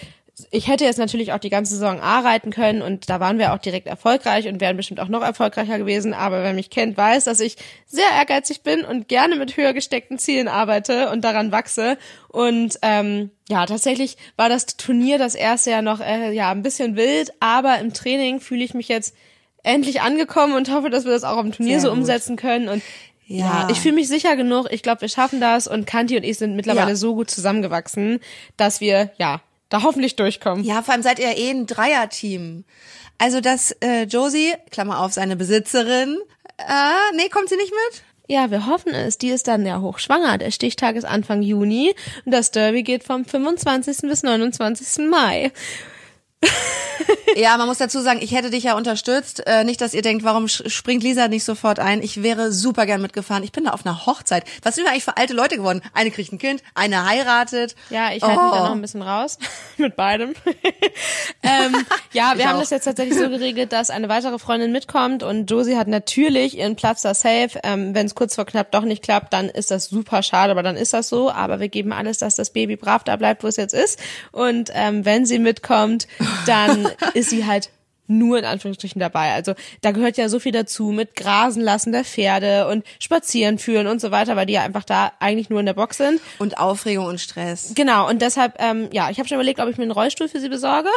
ich 0.51 0.67
hätte 0.67 0.85
jetzt 0.85 0.99
natürlich 0.99 1.33
auch 1.33 1.39
die 1.39 1.51
ganze 1.51 1.75
Saison 1.75 2.01
A 2.01 2.21
reiten 2.21 2.51
können 2.51 2.81
und 2.83 3.11
da 3.11 3.21
waren 3.21 3.39
wir 3.39 3.53
auch 3.53 3.59
direkt 3.59 3.87
erfolgreich 3.87 4.49
und 4.49 4.61
wären 4.61 4.77
bestimmt 4.79 4.99
auch 4.99 5.09
noch 5.09 5.23
erfolgreicher 5.23 5.79
gewesen. 5.79 6.15
Aber 6.15 6.43
wer 6.43 6.55
mich 6.55 6.71
kennt, 6.71 6.97
weiß, 6.97 7.25
dass 7.25 7.39
ich 7.41 7.57
sehr 7.87 8.07
ehrgeizig 8.17 8.63
bin 8.63 8.85
und 8.85 9.09
gerne 9.09 9.37
mit 9.37 9.57
höher 9.57 9.73
gesteckten 9.75 10.19
Zielen 10.19 10.49
arbeite 10.49 11.11
und 11.11 11.23
daran 11.23 11.53
wachse. 11.53 11.99
Und 12.29 12.79
ähm, 12.83 13.31
ja, 13.49 13.67
tatsächlich 13.67 14.17
war 14.37 14.49
das 14.49 14.67
Turnier 14.79 15.19
das 15.19 15.35
erste 15.35 15.71
ja 15.71 15.83
noch 15.83 16.01
äh, 16.01 16.33
ja 16.33 16.51
ein 16.51 16.63
bisschen 16.63 16.97
wild, 16.97 17.31
aber 17.41 17.79
im 17.79 17.93
Training 17.93 18.41
fühle 18.41 18.65
ich 18.65 18.73
mich 18.75 18.89
jetzt 18.89 19.15
endlich 19.63 20.01
angekommen 20.01 20.55
und 20.55 20.73
hoffe, 20.73 20.89
dass 20.91 21.05
wir 21.05 21.13
das 21.13 21.25
auch 21.25 21.37
am 21.37 21.53
Turnier 21.53 21.75
Sehr 21.79 21.83
so 21.83 21.89
gut. 21.91 21.99
umsetzen 21.99 22.37
können. 22.37 22.69
Und 22.69 22.83
ja, 23.27 23.47
Ja. 23.67 23.69
ich 23.71 23.81
fühle 23.81 23.95
mich 23.95 24.09
sicher 24.09 24.35
genug. 24.35 24.67
Ich 24.71 24.83
glaube, 24.83 25.03
wir 25.03 25.09
schaffen 25.09 25.41
das 25.41 25.69
und 25.69 25.87
Kanti 25.87 26.17
und 26.17 26.25
ich 26.25 26.39
sind 26.39 26.57
mittlerweile 26.57 26.91
Ja. 26.91 26.97
so 26.97 27.15
gut 27.15 27.31
zusammengewachsen, 27.31 28.19
dass 28.57 28.81
wir 28.81 29.13
ja 29.19 29.41
da 29.73 29.83
hoffentlich 29.83 30.17
durchkommen. 30.17 30.65
Ja, 30.65 30.83
vor 30.83 30.93
allem 30.93 31.03
seid 31.03 31.19
ihr 31.19 31.31
ja 31.31 31.37
eh 31.37 31.51
ein 31.51 31.67
Dreierteam. 31.67 32.65
Also 33.19 33.41
dass 33.41 33.73
äh, 33.81 34.05
Josie, 34.05 34.55
Klammer 34.71 35.01
auf, 35.01 35.13
seine 35.13 35.37
Besitzerin, 35.37 36.19
äh, 36.59 37.17
nee, 37.17 37.29
kommt 37.29 37.49
sie 37.49 37.57
nicht 37.57 37.73
mit? 37.73 38.03
Ja, 38.29 38.51
wir 38.51 38.67
hoffen 38.67 38.95
es. 38.95 39.19
Die 39.19 39.31
ist 39.31 39.49
dann 39.49 39.67
ja 39.67 39.81
hochschwanger. 39.81 40.39
Der 40.39 40.51
Stichtag 40.51 40.97
ist 40.97 41.05
Anfang 41.05 41.43
Juni 41.43 41.95
und 42.25 42.33
das 42.33 42.51
Derby 42.51 42.83
geht 42.83 43.05
vom 43.05 43.25
25. 43.25 44.03
bis 44.03 44.23
29. 44.23 45.09
Mai. 45.09 45.53
Ja, 47.35 47.57
man 47.57 47.67
muss 47.67 47.79
dazu 47.79 48.01
sagen, 48.01 48.21
ich 48.23 48.33
hätte 48.35 48.51
dich 48.51 48.65
ja 48.65 48.77
unterstützt. 48.77 49.47
Äh, 49.47 49.65
nicht, 49.65 49.81
dass 49.81 49.95
ihr 49.95 50.03
denkt, 50.03 50.23
warum 50.23 50.49
springt 50.49 51.03
Lisa 51.03 51.29
nicht 51.29 51.45
sofort 51.45 51.79
ein? 51.79 52.03
Ich 52.03 52.23
wäre 52.23 52.53
super 52.53 52.85
gern 52.85 53.01
mitgefahren. 53.01 53.43
Ich 53.43 53.53
bin 53.53 53.65
da 53.65 53.71
auf 53.71 53.87
einer 53.87 54.05
Hochzeit. 54.05 54.45
Was 54.63 54.75
sind 54.75 54.85
wir 54.85 54.91
eigentlich 54.91 55.05
für 55.05 55.17
alte 55.17 55.33
Leute 55.33 55.57
geworden? 55.57 55.81
Eine 55.95 56.11
kriegt 56.11 56.31
ein 56.31 56.39
Kind, 56.39 56.63
eine 56.75 57.07
heiratet. 57.09 57.75
Ja, 57.89 58.13
ich 58.13 58.23
halte 58.23 58.37
mich 58.43 58.53
da 58.53 58.61
Oh. 58.61 58.65
noch 58.67 58.73
ein 58.73 58.83
bisschen 58.83 59.01
raus 59.01 59.39
mit 59.79 59.97
beidem. 59.97 60.35
ähm, 61.43 61.87
ja, 62.13 62.33
wir 62.35 62.41
Ich 62.41 62.47
haben 62.47 62.57
auch. 62.57 62.61
das 62.61 62.69
jetzt 62.71 62.85
tatsächlich 62.85 63.19
so 63.19 63.31
geregelt, 63.31 63.73
dass 63.73 63.89
eine 63.89 64.11
weitere 64.11 64.39
Freundin 64.39 64.71
mitkommt 64.71 65.23
und 65.23 65.51
Josie 65.51 65.77
hat 65.77 65.89
natürlich 65.89 66.59
ihren 66.59 66.77
Platz 66.77 67.01
da 67.01 67.15
safe. 67.15 67.59
Ähm, 67.63 67.95
Wenn 67.95 68.05
es 68.07 68.15
kurz 68.15 68.35
vor 68.35 68.45
knapp 68.45 68.71
doch 68.73 68.83
nicht 68.83 69.03
klappt, 69.03 69.33
dann 69.33 69.49
ist 69.49 69.71
das 69.71 69.87
super 69.87 70.23
schade, 70.23 70.51
aber 70.51 70.63
dann 70.63 70.77
ist 70.77 70.93
das 70.93 71.09
so. 71.09 71.31
Aber 71.31 71.61
wir 71.61 71.69
geben 71.71 71.93
alles, 71.93 72.19
dass 72.19 72.35
das 72.37 72.51
Baby 72.51 72.77
brav 72.77 73.05
da 73.05 73.17
bleibt, 73.17 73.43
wo 73.43 73.47
es 73.47 73.57
jetzt 73.57 73.73
ist. 73.75 73.99
Und 74.33 74.71
ähm, 74.75 75.07
wenn 75.07 75.25
sie 75.25 75.39
mitkommt, 75.39 76.07
dann 76.47 76.89
ist 77.15 77.31
sie 77.31 77.47
halt 77.47 77.71
nur 78.09 78.39
in 78.39 78.45
Anführungsstrichen 78.45 79.01
dabei. 79.01 79.33
Also 79.33 79.55
da 79.81 79.93
gehört 79.93 80.17
ja 80.17 80.29
so 80.29 80.39
viel 80.39 80.53
dazu 80.53 80.87
mit 80.91 81.17
Grasen 81.17 81.63
lassen 81.63 81.93
der 81.93 82.05
Pferde 82.05 82.69
und 82.69 82.85
Spazieren 82.99 83.59
führen 83.59 83.87
und 83.87 84.01
so 84.01 84.11
weiter, 84.11 84.37
weil 84.37 84.47
die 84.47 84.55
ja 84.55 84.63
einfach 84.63 84.85
da 84.85 85.13
eigentlich 85.21 85.51
nur 85.51 85.61
in 85.61 85.67
der 85.67 85.75
Box 85.75 85.97
sind. 85.99 86.21
Und 86.39 86.59
Aufregung 86.59 87.07
und 87.07 87.21
Stress. 87.21 87.73
Genau, 87.75 88.09
und 88.09 88.21
deshalb, 88.23 88.55
ähm, 88.59 88.89
ja, 88.93 89.11
ich 89.11 89.19
habe 89.19 89.29
schon 89.29 89.37
überlegt, 89.37 89.61
ob 89.61 89.69
ich 89.69 89.77
mir 89.77 89.85
einen 89.85 89.93
Rollstuhl 89.93 90.29
für 90.29 90.41
sie 90.41 90.49
besorge. 90.49 90.89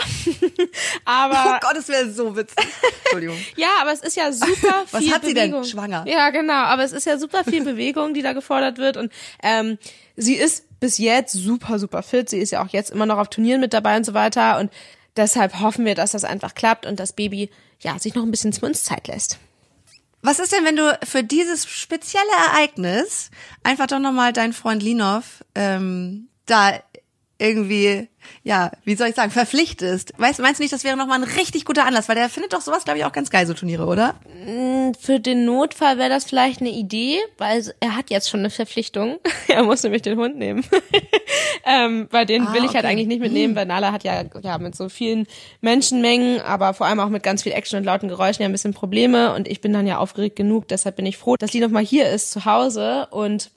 aber 1.06 1.58
Oh 1.58 1.60
Gott, 1.62 1.78
das 1.78 1.88
wäre 1.88 2.10
so 2.10 2.36
witzig. 2.36 2.58
Entschuldigung. 3.04 3.38
ja, 3.56 3.70
aber 3.82 3.94
es 3.94 4.02
ist 4.02 4.18
ja 4.18 4.32
super 4.32 4.84
Was 4.92 5.04
viel 5.04 5.14
hat 5.14 5.26
sie 5.26 5.34
denn? 5.34 5.52
Bewegung. 5.52 5.64
Schwanger? 5.64 6.06
Ja, 6.08 6.30
genau, 6.32 6.54
aber 6.54 6.84
es 6.84 6.92
ist 6.92 7.06
ja 7.06 7.18
super 7.18 7.44
viel 7.44 7.64
Bewegung, 7.64 8.14
die 8.14 8.22
da 8.22 8.34
gefordert 8.34 8.78
wird 8.78 8.98
und 8.98 9.12
ähm, 9.44 9.78
sie 10.16 10.36
ist 10.36 10.80
bis 10.80 10.98
jetzt 10.98 11.32
super, 11.32 11.80
super 11.80 12.04
fit. 12.04 12.30
Sie 12.30 12.40
ist 12.40 12.52
ja 12.52 12.64
auch 12.64 12.70
jetzt 12.70 12.92
immer 12.92 13.06
noch 13.06 13.18
auf 13.18 13.30
Turnieren 13.30 13.62
mit 13.62 13.74
dabei 13.74 13.98
und 13.98 14.06
so 14.06 14.14
weiter 14.14 14.60
und 14.60 14.72
deshalb 15.16 15.60
hoffen 15.60 15.86
wir, 15.86 15.96
dass 15.96 16.12
das 16.12 16.24
einfach 16.24 16.56
klappt 16.56 16.86
und 16.86 17.00
das 17.00 17.14
Baby 17.14 17.50
ja 17.80 17.98
sich 18.00 18.16
noch 18.16 18.24
ein 18.24 18.32
bisschen 18.32 18.54
zu 18.54 18.66
uns 18.66 18.84
Zeit 18.84 19.08
lässt. 19.08 19.38
Was 20.22 20.40
ist 20.40 20.52
denn, 20.52 20.66
wenn 20.66 20.76
du 20.76 20.98
für 21.04 21.24
dieses 21.24 21.68
spezielle 21.68 22.24
Ereignis 22.48 23.30
einfach 23.64 23.86
doch 23.86 24.00
nochmal 24.00 24.34
deinen 24.34 24.54
Freund 24.54 24.82
Linov 24.82 25.44
ähm, 25.54 26.30
da 26.48 26.74
irgendwie, 27.38 28.08
ja, 28.44 28.72
wie 28.86 28.96
soll 28.96 29.10
ich 29.10 29.16
sagen, 29.16 29.32
verpflichtest? 29.32 30.14
Weißt, 30.18 30.40
meinst 30.40 30.60
du 30.60 30.64
nicht, 30.64 30.74
das 30.74 30.86
wäre 30.86 30.96
nochmal 30.96 31.22
ein 31.22 31.30
richtig 31.30 31.66
guter 31.66 31.86
Anlass? 31.86 32.08
Weil 32.08 32.16
der 32.16 32.30
findet 32.30 32.54
doch 32.54 32.62
sowas, 32.62 32.86
glaube 32.86 33.00
ich, 33.00 33.06
auch 33.06 33.12
ganz 33.12 33.30
geil, 33.30 33.46
so 33.46 33.54
Turniere, 33.54 33.86
oder? 33.86 34.16
Für 35.00 35.20
den 35.20 35.46
Notfall 35.46 35.98
wäre 35.98 36.10
das 36.10 36.24
vielleicht 36.24 36.62
eine 36.62 36.70
Idee, 36.70 37.18
weil 37.38 37.74
er 37.82 37.98
hat 37.98 38.10
jetzt 38.10 38.30
schon 38.30 38.40
eine 38.40 38.50
Verpflichtung. 38.50 39.18
er 39.50 39.64
muss 39.64 39.84
nämlich 39.84 40.02
den 40.02 40.18
Hund 40.18 40.38
nehmen. 40.38 40.64
ähm, 41.66 42.08
bei 42.10 42.24
den 42.24 42.48
Ah, 42.48 42.54
will 42.54 42.64
ich 42.64 42.74
halt 42.74 42.86
okay. 42.86 42.88
eigentlich 42.88 43.08
nicht 43.08 43.22
mitnehmen, 43.22 43.56
weil 43.56 43.66
Nala 43.66 43.92
hat 43.92 44.06
ja, 44.06 44.24
ja 44.42 44.58
mit 44.58 44.76
so 44.76 44.88
vielen 44.88 45.28
Menschenmengen, 45.60 46.40
aber 46.42 46.74
vor 46.74 46.88
allem 46.88 47.02
auch 47.02 47.10
mit 47.10 47.24
ganz 47.24 47.44
viel 47.44 47.52
Action 47.52 47.80
und 47.80 47.84
lauten 47.84 48.08
Geräuschen 48.08 48.44
ja 48.44 48.50
ein 48.50 48.54
bisschen 48.54 48.74
Probleme 48.74 49.34
und 49.34 49.48
ich 49.48 49.60
bin 49.60 49.74
dann 49.74 49.88
ja 49.88 49.98
aufgeregt 49.98 50.36
genug, 50.38 50.68
deshalb 50.70 50.96
bin 50.96 51.06
ich 51.06 51.18
froh, 51.18 51.36
dass 51.36 51.54
Lee 51.54 51.60
noch 51.60 51.70
mal 51.70 51.84
hier 51.84 52.10
ist 52.10 52.32
zu 52.32 52.46
Hause 52.46 53.08
und 53.12 53.52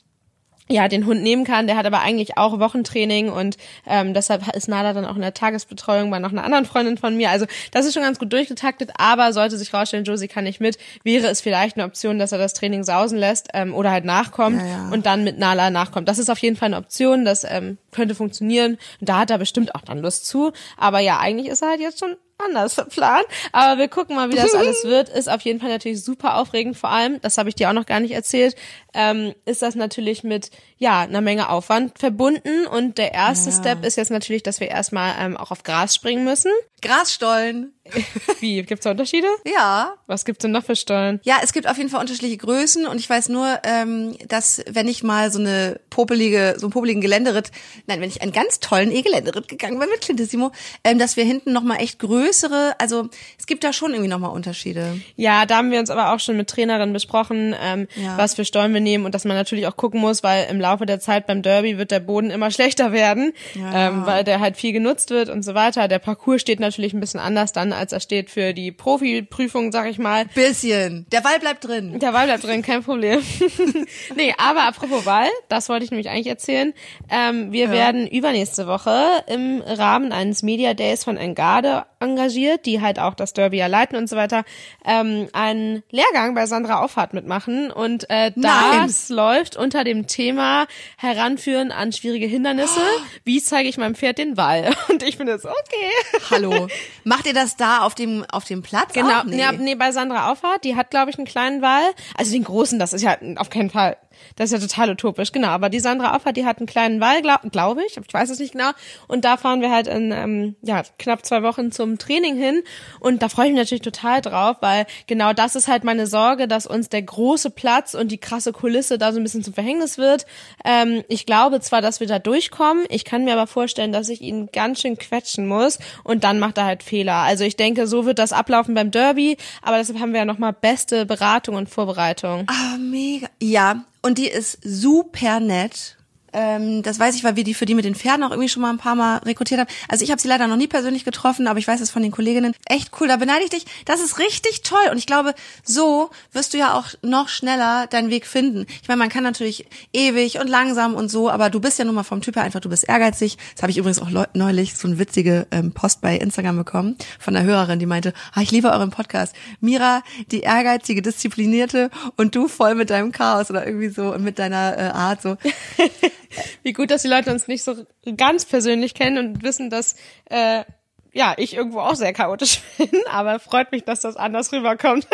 ja, 0.71 0.89
den 0.89 1.07
Hund 1.07 1.23
nehmen 1.23 1.45
kann. 1.45 1.67
Der 1.67 1.77
hat 1.77 1.87
aber 1.87 2.01
eigentlich 2.01 2.37
auch 2.37 2.59
Wochentraining 2.59 3.31
und 3.31 3.57
ähm, 3.87 4.15
deshalb 4.15 4.55
ist 4.55 4.69
Nala 4.69 4.93
dann 4.93 5.05
auch 5.05 5.17
in 5.17 5.23
der 5.23 5.35
Tagesbetreuung 5.35 6.11
bei 6.11 6.19
noch 6.19 6.33
einer 6.33 6.45
anderen 6.45 6.67
Freundin 6.67 6.99
von 6.99 7.17
mir. 7.17 7.31
Also 7.31 7.47
das 7.73 7.87
ist 7.87 7.95
schon 7.95 8.03
ganz 8.03 8.19
gut 8.19 8.33
durchgetaktet, 8.33 8.91
aber 8.99 9.33
sollte 9.33 9.57
sich 9.57 9.73
rausstellen, 9.73 10.05
Josie 10.05 10.29
kann 10.29 10.45
nicht 10.45 10.61
mit, 10.61 10.79
wäre 11.05 11.29
es 11.29 11.41
vielleicht 11.41 11.77
eine 11.77 11.87
Option, 11.87 12.19
dass 12.19 12.33
er 12.33 12.39
das 12.39 12.53
Training 12.53 12.85
sausen 12.85 13.19
lässt 13.19 13.49
ähm, 13.55 13.75
oder 13.75 13.91
halt 13.91 14.05
nachkommt 14.05 14.61
Ja, 14.61 14.67
ja. 14.67 14.89
und 14.91 15.07
dann 15.07 15.25
mit 15.25 15.39
Nala 15.39 15.71
nachkommt. 15.71 16.09
Das 16.09 16.19
ist 16.19 16.31
auf 16.31 16.39
jeden 16.39 16.57
Fall 16.57 16.67
eine 16.67 16.77
Option, 16.77 17.25
das 17.25 17.45
ähm, 17.45 17.79
könnte 17.93 18.15
funktionieren. 18.15 18.79
Und 19.01 19.09
da 19.09 19.21
hat 19.21 19.31
er 19.31 19.39
bestimmt 19.39 19.75
auch 19.75 19.83
dann 19.83 19.99
Lust 19.99 20.27
zu. 20.27 20.53
Aber 20.77 21.01
ja, 21.01 21.19
eigentlich 21.19 21.49
ist 21.49 21.63
er 21.63 21.71
halt 21.71 21.81
jetzt 21.81 21.99
schon 21.99 22.17
anders 22.45 22.75
verplant. 22.75 23.27
Aber 23.53 23.79
wir 23.79 23.89
gucken 23.89 24.17
mal, 24.17 24.31
wie 24.31 24.37
das 24.37 24.55
alles 24.55 24.85
wird. 24.85 25.09
Ist 25.09 25.29
auf 25.31 25.43
jeden 25.43 25.61
Fall 25.61 25.71
natürlich 25.71 26.03
super 26.03 26.37
aufregend. 26.37 26.77
Vor 26.77 26.91
allem, 26.91 27.21
das 27.21 27.39
habe 27.39 27.49
ich 27.49 27.55
dir 27.55 27.69
auch 27.69 27.75
noch 27.75 27.87
gar 27.87 28.01
nicht 28.01 28.13
erzählt, 28.13 28.57
ähm, 28.95 29.35
ist 29.45 29.63
das 29.63 29.75
natürlich 29.75 30.25
mit 30.25 30.51
ja 30.77 31.01
einer 31.01 31.21
Menge 31.21 31.49
Aufwand 31.51 31.99
verbunden. 31.99 32.67
Und 32.67 32.99
der 32.99 33.15
erste 33.15 33.51
Ja. 33.51 33.57
Step 33.57 33.85
ist 33.85 33.97
jetzt 33.97 34.11
natürlich, 34.11 34.43
dass 34.43 34.61
wir 34.61 34.69
erstmal 34.69 35.15
ähm, 35.19 35.37
auch 35.37 35.51
auf 35.51 35.63
Gras 35.63 35.95
springen 35.95 36.25
müssen. 36.25 36.53
Grasstollen. 36.83 37.75
Wie? 38.41 38.63
Gibt's 38.63 38.85
da 38.85 38.91
Unterschiede? 38.91 39.27
Ja. 39.47 39.95
Was 40.07 40.25
gibt's 40.25 40.43
denn 40.43 40.51
noch 40.53 40.65
für 40.65 40.77
Stollen? 40.77 41.21
Ja, 41.25 41.37
es 41.43 41.53
gibt 41.53 41.69
auf 41.69 41.77
jeden 41.77 41.91
Fall 41.91 42.01
unterschiedliche 42.01 42.37
Größen 42.37 42.87
und 42.87 42.99
ich 42.99 43.09
weiß 43.09 43.29
nur, 43.29 43.59
ähm, 43.65 44.17
dass 44.29 44.63
wenn 44.71 44.89
ich 44.89 45.03
mal 45.03 45.31
so 45.33 45.39
eine 45.39 45.81
popelige, 45.91 46.55
so 46.59 46.67
einen 46.67 46.73
popeligen 46.73 47.01
Geländeritt, 47.01 47.51
nein, 47.87 48.01
wenn 48.01 48.09
ich 48.09 48.23
einen 48.23 48.33
ganz 48.33 48.61
tollen 48.61 48.91
E-Geländeritt 48.93 49.49
gegangen 49.49 49.79
bin 49.79 49.89
mit 49.91 50.01
Clintissimo, 50.01 50.53
ähm, 50.85 50.99
dass 50.99 51.17
wir 51.17 51.25
hinten 51.25 51.53
nochmal 51.53 51.79
echt 51.81 51.99
größere, 51.99 52.75
also 52.79 53.09
es 53.39 53.47
gibt 53.47 53.65
da 53.65 53.73
schon 53.73 53.93
irgendwie 53.93 54.09
nochmal 54.11 54.31
Unterschiede. 54.31 55.01
Ja, 55.17 55.47
da 55.47 55.57
haben 55.59 55.71
wir 55.71 55.79
uns 55.81 55.91
aber 55.91 56.13
auch 56.13 56.21
schon 56.21 56.37
mit 56.37 56.49
Trainerinnen 56.49 56.93
besprochen, 56.93 57.55
ähm, 57.61 57.89
Ja. 57.97 58.17
was 58.17 58.35
für 58.35 58.45
Stollen 58.45 58.73
wir 58.75 58.81
nehmen 58.81 59.05
und 59.05 59.15
dass 59.15 59.25
man 59.25 59.37
natürlich 59.37 59.67
auch 59.67 59.77
gucken 59.77 60.01
muss, 60.01 60.23
weil 60.23 60.47
im 60.51 60.61
Laufe 60.61 60.87
der 60.87 61.01
Zeit 61.01 61.27
beim 61.27 61.43
Derby 61.43 61.79
wird 61.79 61.91
der 61.91 62.01
Boden 62.01 62.31
immer 62.31 62.51
schlechter 62.59 62.93
werden, 62.93 63.33
Ja. 63.55 63.89
ähm, 63.89 64.07
weil 64.07 64.25
der 64.25 64.41
halt 64.41 64.57
viel 64.57 64.73
genutzt 64.73 65.11
wird 65.11 65.29
und 65.29 65.43
so 65.43 65.55
weiter. 65.55 65.89
Der 65.89 65.99
Parcours 65.99 66.41
steht 66.41 66.61
natürlich 66.61 66.93
ein 66.95 67.01
bisschen 67.01 67.21
anders 67.21 67.53
dann 67.53 67.73
als 67.79 67.93
er 67.93 68.01
steht 68.01 68.31
für 68.31 68.53
die 68.53 68.73
Profi-Prüfung, 68.73 69.73
sag 69.73 69.89
ich 69.89 69.99
mal. 69.99 70.27
Bisschen. 70.35 71.07
Der 71.13 71.25
Wall 71.25 71.39
bleibt 71.39 71.65
drin. 71.65 71.99
Der 71.99 72.13
Wall 72.13 72.27
bleibt 72.27 72.45
drin, 72.45 72.63
kein 72.63 72.83
Problem. 72.83 73.23
nee, 74.17 74.35
aber 74.37 74.65
apropos 74.65 75.07
Wall, 75.07 75.29
das 75.49 75.69
wollte 75.69 75.85
ich 75.85 75.91
nämlich 75.91 76.11
eigentlich 76.11 76.27
erzählen. 76.27 76.75
Ähm, 77.11 77.53
wir 77.53 77.67
ja. 77.67 77.71
werden 77.71 78.07
übernächste 78.07 78.67
Woche 78.67 79.23
im 79.27 79.63
Rahmen 79.63 80.13
eines 80.13 80.43
Media 80.43 80.75
Days 80.75 81.05
von 81.05 81.17
Engarde 81.17 81.85
engagiert, 82.01 82.67
die 82.67 82.81
halt 82.81 82.99
auch 82.99 83.15
das 83.15 83.33
Derby 83.33 83.59
ja 83.59 83.67
leiten 83.67 83.97
und 83.97 84.09
so 84.09 84.17
weiter, 84.17 84.45
ähm, 84.85 85.29
einen 85.33 85.83
Lehrgang 85.91 86.35
bei 86.35 86.47
Sandra 86.47 86.83
Auffahrt 86.83 87.15
mitmachen. 87.15 87.71
Und 87.71 88.09
äh, 88.11 88.33
das 88.37 89.09
Nein. 89.09 89.17
läuft 89.17 89.57
unter 89.57 89.85
dem 89.85 90.07
Thema 90.07 90.67
Heranführen 90.97 91.73
an 91.73 91.93
schwierige 91.93 92.27
Hindernisse. 92.27 92.81
Oh. 92.81 93.03
Wie 93.25 93.43
zeige 93.43 93.69
ich 93.69 93.79
meinem 93.79 93.95
Pferd 93.95 94.19
den 94.19 94.37
Wall? 94.37 94.71
Und 94.89 95.03
ich 95.03 95.17
finde 95.17 95.33
es 95.33 95.45
okay. 95.45 96.29
Hallo. 96.31 96.69
Macht 97.05 97.27
ihr 97.27 97.35
das 97.35 97.57
da 97.57 97.68
auf 97.85 97.95
dem 97.95 98.25
auf 98.31 98.45
dem 98.45 98.63
Platz? 98.63 98.93
Genau? 98.93 99.23
Nee. 99.25 99.45
nee, 99.59 99.75
bei 99.75 99.93
Sandra 99.93 100.31
Auffahrt, 100.31 100.65
die 100.65 100.77
hat, 100.77 100.91
glaube 100.91 101.11
ich, 101.11 101.19
einen 101.19 101.27
kleinen 101.27 101.63
Wall. 101.63 101.91
Also 102.17 102.33
den 102.33 102.45
großen, 102.45 102.79
das 102.79 102.93
ist 102.93 103.03
ja 103.03 103.17
auf 103.37 103.51
keinen 103.51 103.71
Fall 103.71 103.97
das 104.37 104.53
ist 104.53 104.61
ja 104.61 104.67
total 104.67 104.91
utopisch, 104.91 105.33
genau. 105.33 105.49
Aber 105.49 105.69
die 105.69 105.81
Sandra 105.81 106.17
Auffahrt, 106.17 106.37
die 106.37 106.45
hat 106.45 106.59
einen 106.59 106.67
kleinen 106.67 107.01
Wall, 107.01 107.23
glaube 107.23 107.51
glaub 107.51 107.79
ich, 107.79 107.97
ich 107.97 108.15
weiß 108.15 108.31
es 108.31 108.39
nicht 108.39 108.53
genau. 108.53 108.71
Und 109.07 109.25
da 109.25 109.37
fahren 109.37 109.61
wir 109.61 109.71
halt 109.71 109.87
in 109.87 110.13
ähm, 110.13 110.57
ja, 110.63 110.83
knapp 110.99 111.25
zwei 111.25 111.43
Wochen 111.43 111.73
zum 111.73 111.99
Training 111.99 112.37
hin. 112.37 112.63
Und 113.01 113.23
da 113.23 113.29
freue 113.29 113.47
ich 113.47 113.53
mich 113.53 113.61
natürlich 113.61 113.83
total 113.83 114.21
drauf, 114.21 114.57
weil 114.61 114.87
genau 115.07 115.33
das 115.33 115.57
ist 115.57 115.69
halt 115.69 115.85
meine 115.85 116.07
Sorge, 116.07 116.49
dass 116.49 116.67
uns 116.67 116.89
der 116.89 117.03
große 117.03 117.51
Platz 117.51 117.95
und 117.95 118.13
die 118.13 118.19
krasse 118.19 118.53
Kulisse 118.53 118.99
da 118.99 119.13
so 119.13 119.19
ein 119.19 119.23
bisschen 119.23 119.43
zum 119.43 119.55
Verhängnis 119.55 119.99
wird. 119.99 120.27
Ähm, 120.65 121.03
ich 121.09 121.27
glaube 121.27 121.61
zwar, 121.61 121.81
dass 121.81 122.01
wir 122.01 122.07
da 122.07 122.19
durchkommen, 122.19 122.85
ich 122.89 123.05
kann 123.05 123.25
mir 123.25 123.33
aber 123.33 123.47
vorstellen, 123.47 123.93
dass 123.93 124.09
ich 124.09 124.21
ihn 124.21 124.49
ganz 124.53 124.81
schön 124.81 124.99
quetschen 124.99 125.47
muss 125.47 125.79
und 126.05 126.25
dann 126.25 126.39
macht 126.39 126.59
er 126.59 126.65
halt 126.65 126.83
Fehler. 126.83 127.15
Also 127.15 127.45
ich 127.45 127.57
denke, 127.57 127.87
so 127.87 128.07
wird 128.07 128.19
das 128.19 128.33
ablaufen 128.33 128.75
beim 128.75 128.91
Derby, 128.91 129.37
aber 129.63 129.79
deshalb 129.79 130.01
haben 130.01 130.13
wir 130.13 130.21
ja 130.21 130.25
nochmal 130.25 130.53
beste 130.53 131.07
Beratung 131.07 131.57
und 131.57 131.69
Vorbereitung. 131.69 132.47
Ah, 132.49 132.77
mega. 132.79 133.29
Ja, 133.41 133.85
und 134.03 134.19
die 134.19 134.29
ist 134.29 134.59
super 134.63 135.41
nett 135.41 135.98
ähm, 136.33 136.83
das 136.83 136.99
weiß 136.99 137.15
ich, 137.15 137.25
weil 137.25 137.37
wir 137.37 137.45
die 137.45 137.55
für 137.55 137.67
die 137.67 137.75
mit 137.75 137.85
den 137.85 137.95
Pferden 137.95 138.25
auch 138.25 138.31
irgendwie 138.31 138.49
schon 138.49 138.63
mal 138.63 138.71
ein 138.71 138.79
paar 138.79 138.95
Mal 138.95 139.19
rekrutiert 139.19 139.61
haben. 139.61 139.69
Also 139.89 140.05
ich 140.05 140.11
habe 140.11 140.21
sie 140.21 140.29
leider 140.29 140.47
noch 140.47 140.57
nie 140.57 140.67
persönlich 140.67 141.05
getroffen, 141.05 141.47
aber 141.47 141.59
ich 141.59 141.69
weiß 141.69 141.81
es 141.81 141.91
von 141.91 142.03
den 142.03 142.13
Kolleginnen. 142.13 142.55
Echt 142.67 142.91
cool, 143.01 143.09
da 143.09 143.17
beneide 143.17 143.45
ich 143.45 143.51
dich. 143.51 143.67
Das 143.85 144.01
ist 144.01 144.19
richtig 144.19 144.63
toll. 144.63 144.79
Und 144.91 144.99
ich 144.99 145.07
glaube, 145.07 145.35
so 145.65 146.11
wirst 146.33 146.55
du 146.55 146.59
ja 146.59 146.75
auch 146.75 146.87
noch 147.03 147.29
schneller 147.29 147.87
deinen 147.89 148.11
Weg 148.11 148.27
finden. 148.27 148.67
Ich 148.83 148.89
meine, 148.89 148.99
man 148.99 149.09
kann 149.09 149.25
natürlich 149.25 149.67
ewig 149.93 150.39
und 150.39 150.49
langsam 150.49 150.95
und 150.95 151.09
so, 151.11 151.31
aber 151.31 151.51
du 151.51 151.61
bist 151.61 151.79
ja 151.79 151.85
nun 151.85 151.95
mal 151.95 152.03
vom 152.03 152.21
Typ 152.21 152.37
her 152.37 152.43
einfach, 152.43 152.61
du 152.61 152.69
bist 152.69 152.89
ehrgeizig. 152.89 153.37
Das 153.55 153.63
habe 153.63 153.71
ich 153.71 153.79
übrigens 153.79 154.01
auch 154.01 154.11
neulich 154.35 154.77
so 154.77 154.89
eine 154.89 154.99
witzige 154.99 155.47
ähm, 155.51 155.73
Post 155.73 156.01
bei 156.01 156.17
Instagram 156.17 156.57
bekommen 156.57 156.97
von 157.19 157.37
einer 157.37 157.47
Hörerin, 157.47 157.79
die 157.79 157.87
meinte, 157.87 158.13
ah, 158.33 158.41
ich 158.41 158.51
liebe 158.51 158.71
euren 158.71 158.91
Podcast. 158.91 159.35
Mira, 159.61 160.03
die 160.31 160.41
ehrgeizige, 160.41 161.03
disziplinierte 161.03 161.91
und 162.17 162.35
du 162.35 162.49
voll 162.49 162.75
mit 162.75 162.91
deinem 162.91 163.13
Chaos 163.13 163.51
oder 163.51 163.67
irgendwie 163.67 163.89
so 163.89 164.17
mit 164.19 164.39
deiner 164.39 164.77
äh, 164.77 164.81
Art 164.91 165.23
so. 165.23 165.37
Wie 166.63 166.73
gut, 166.73 166.91
dass 166.91 167.03
die 167.03 167.09
Leute 167.09 167.31
uns 167.31 167.49
nicht 167.49 167.65
so 167.65 167.87
ganz 168.17 168.45
persönlich 168.45 168.95
kennen 168.95 169.19
und 169.19 169.43
wissen, 169.43 169.71
dass 169.71 169.97
äh, 170.27 170.65
ja 171.13 171.35
ich 171.37 171.55
irgendwo 171.55 171.81
auch 171.81 171.95
sehr 171.95 172.13
chaotisch 172.13 172.61
bin, 172.79 172.91
aber 173.11 173.41
freut 173.41 173.73
mich, 173.73 173.85
dass 173.85 174.01
das 174.01 174.17
anders 174.17 174.53
rüberkommt. 174.53 175.07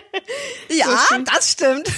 ja, 0.70 0.86
so 0.86 0.96
stimmt. 0.96 1.28
das 1.28 1.50
stimmt. 1.50 1.90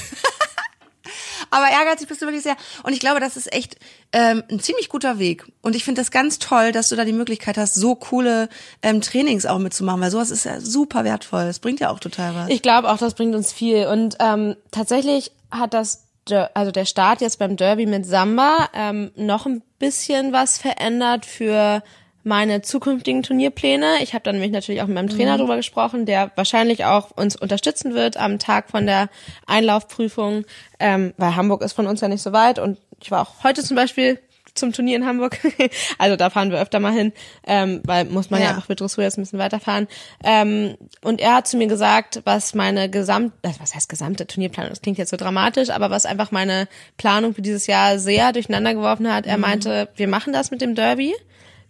Aber 1.51 1.71
ehrgeizig 1.71 2.09
bist 2.09 2.21
du 2.21 2.27
wirklich 2.27 2.43
sehr. 2.43 2.57
Und 2.83 2.95
ich 2.95 3.01
glaube, 3.01 3.21
das 3.21 3.37
ist 3.37 3.53
echt 3.53 3.77
ähm, 4.13 4.43
ein 4.51 4.59
ziemlich 4.59 4.89
guter 4.89 5.21
Weg. 5.21 5.45
Und 5.63 5.77
ich 5.77 5.85
finde 5.85 6.01
das 6.01 6.11
ganz 6.11 6.41
toll, 6.41 6.73
dass 6.73 6.89
du 6.89 6.97
da 6.97 7.05
die 7.05 7.13
Möglichkeit 7.13 7.57
hast, 7.57 7.75
so 7.75 7.95
coole 7.95 8.49
ähm, 8.83 9.01
Trainings 9.01 9.47
auch 9.47 9.59
mitzumachen, 9.59 10.01
weil 10.01 10.11
sowas 10.11 10.33
ist 10.33 10.45
ja 10.45 10.61
super 10.61 11.05
wertvoll. 11.05 11.47
Das 11.47 11.61
bringt 11.61 11.79
ja 11.79 11.91
auch 11.91 12.01
total 12.01 12.35
was. 12.35 12.49
Ich 12.49 12.61
glaube 12.61 12.91
auch, 12.91 12.99
das 12.99 13.15
bringt 13.15 13.37
uns 13.37 13.53
viel. 13.53 13.87
Und 13.87 14.17
ähm, 14.19 14.57
tatsächlich 14.73 15.31
hat 15.51 15.75
das 15.75 16.04
also 16.33 16.71
der 16.71 16.85
Start 16.85 17.21
jetzt 17.21 17.38
beim 17.38 17.57
Derby 17.57 17.87
mit 17.87 18.07
Samba 18.07 18.69
ähm, 18.75 19.11
noch 19.16 19.47
ein 19.47 19.62
bisschen 19.78 20.33
was 20.33 20.59
verändert 20.59 21.26
für 21.26 21.83
meine 22.25 22.62
zukünftigen 22.62 23.23
Turnierpläne. 23.23 24.02
Ich 24.02 24.14
habe 24.14 24.25
dann 24.25 24.37
nämlich 24.37 24.50
natürlich 24.50 24.81
auch 24.81 24.87
mit 24.87 24.95
meinem 24.95 25.11
Trainer 25.11 25.35
mhm. 25.35 25.40
drüber 25.40 25.57
gesprochen, 25.57 26.07
der 26.07 26.33
wahrscheinlich 26.37 26.87
auch 26.87 27.11
uns 27.11 27.37
unterstützen 27.37 27.95
wird 27.95 28.16
am 28.16 28.38
Tag 28.38 28.71
von 28.71 28.87
der 28.87 29.11
Einlaufprüfung, 29.47 30.45
ähm, 30.81 31.12
weil 31.19 31.37
Hamburg 31.37 31.62
ist 31.62 31.75
von 31.75 31.87
uns 31.87 32.00
ja 32.00 32.09
nicht 32.09 32.23
so 32.23 32.33
weit 32.33 32.59
und 32.59 32.78
ich 33.00 33.11
war 33.11 33.21
auch 33.21 33.45
heute 33.45 33.62
zum 33.62 33.76
Beispiel 33.76 34.19
zum 34.55 34.73
Turnier 34.73 34.97
in 34.97 35.07
Hamburg. 35.07 35.39
also 35.99 36.17
da 36.17 36.31
fahren 36.31 36.51
wir 36.51 36.61
öfter 36.61 36.81
mal 36.81 36.93
hin, 36.93 37.13
ähm, 37.47 37.81
weil 37.85 38.05
muss 38.07 38.31
man 38.31 38.41
ja, 38.41 38.47
ja 38.47 38.55
einfach 38.55 38.69
mit 38.69 38.81
Dressur 38.81 39.05
jetzt 39.05 39.19
ein 39.19 39.23
bisschen 39.23 39.39
weiterfahren. 39.39 39.89
Ähm, 40.23 40.77
und 41.03 41.21
er 41.21 41.35
hat 41.37 41.49
zu 41.49 41.57
mir 41.57 41.67
gesagt, 41.67 42.23
was 42.25 42.55
meine 42.55 42.89
gesamt, 42.89 43.33
äh, 43.43 43.51
was 43.59 43.75
heißt 43.75 43.89
gesamte 43.89 44.27
Turnierplanung, 44.27 44.71
das 44.71 44.83
klingt 44.83 44.99
jetzt 44.99 45.11
so 45.11 45.17
dramatisch, 45.17 45.71
aber 45.71 45.91
was 45.91 46.07
einfach 46.07 46.31
meine 46.31 46.69
Planung 46.97 47.35
für 47.35 47.43
dieses 47.43 47.67
Jahr 47.67 47.99
sehr 47.99 48.33
durcheinander 48.33 48.75
geworfen 48.75 49.13
hat. 49.13 49.27
Er 49.27 49.37
mhm. 49.37 49.43
meinte, 49.43 49.89
wir 49.97 50.09
machen 50.09 50.33
das 50.33 50.51
mit 50.51 50.61
dem 50.61 50.75
Derby 50.75 51.15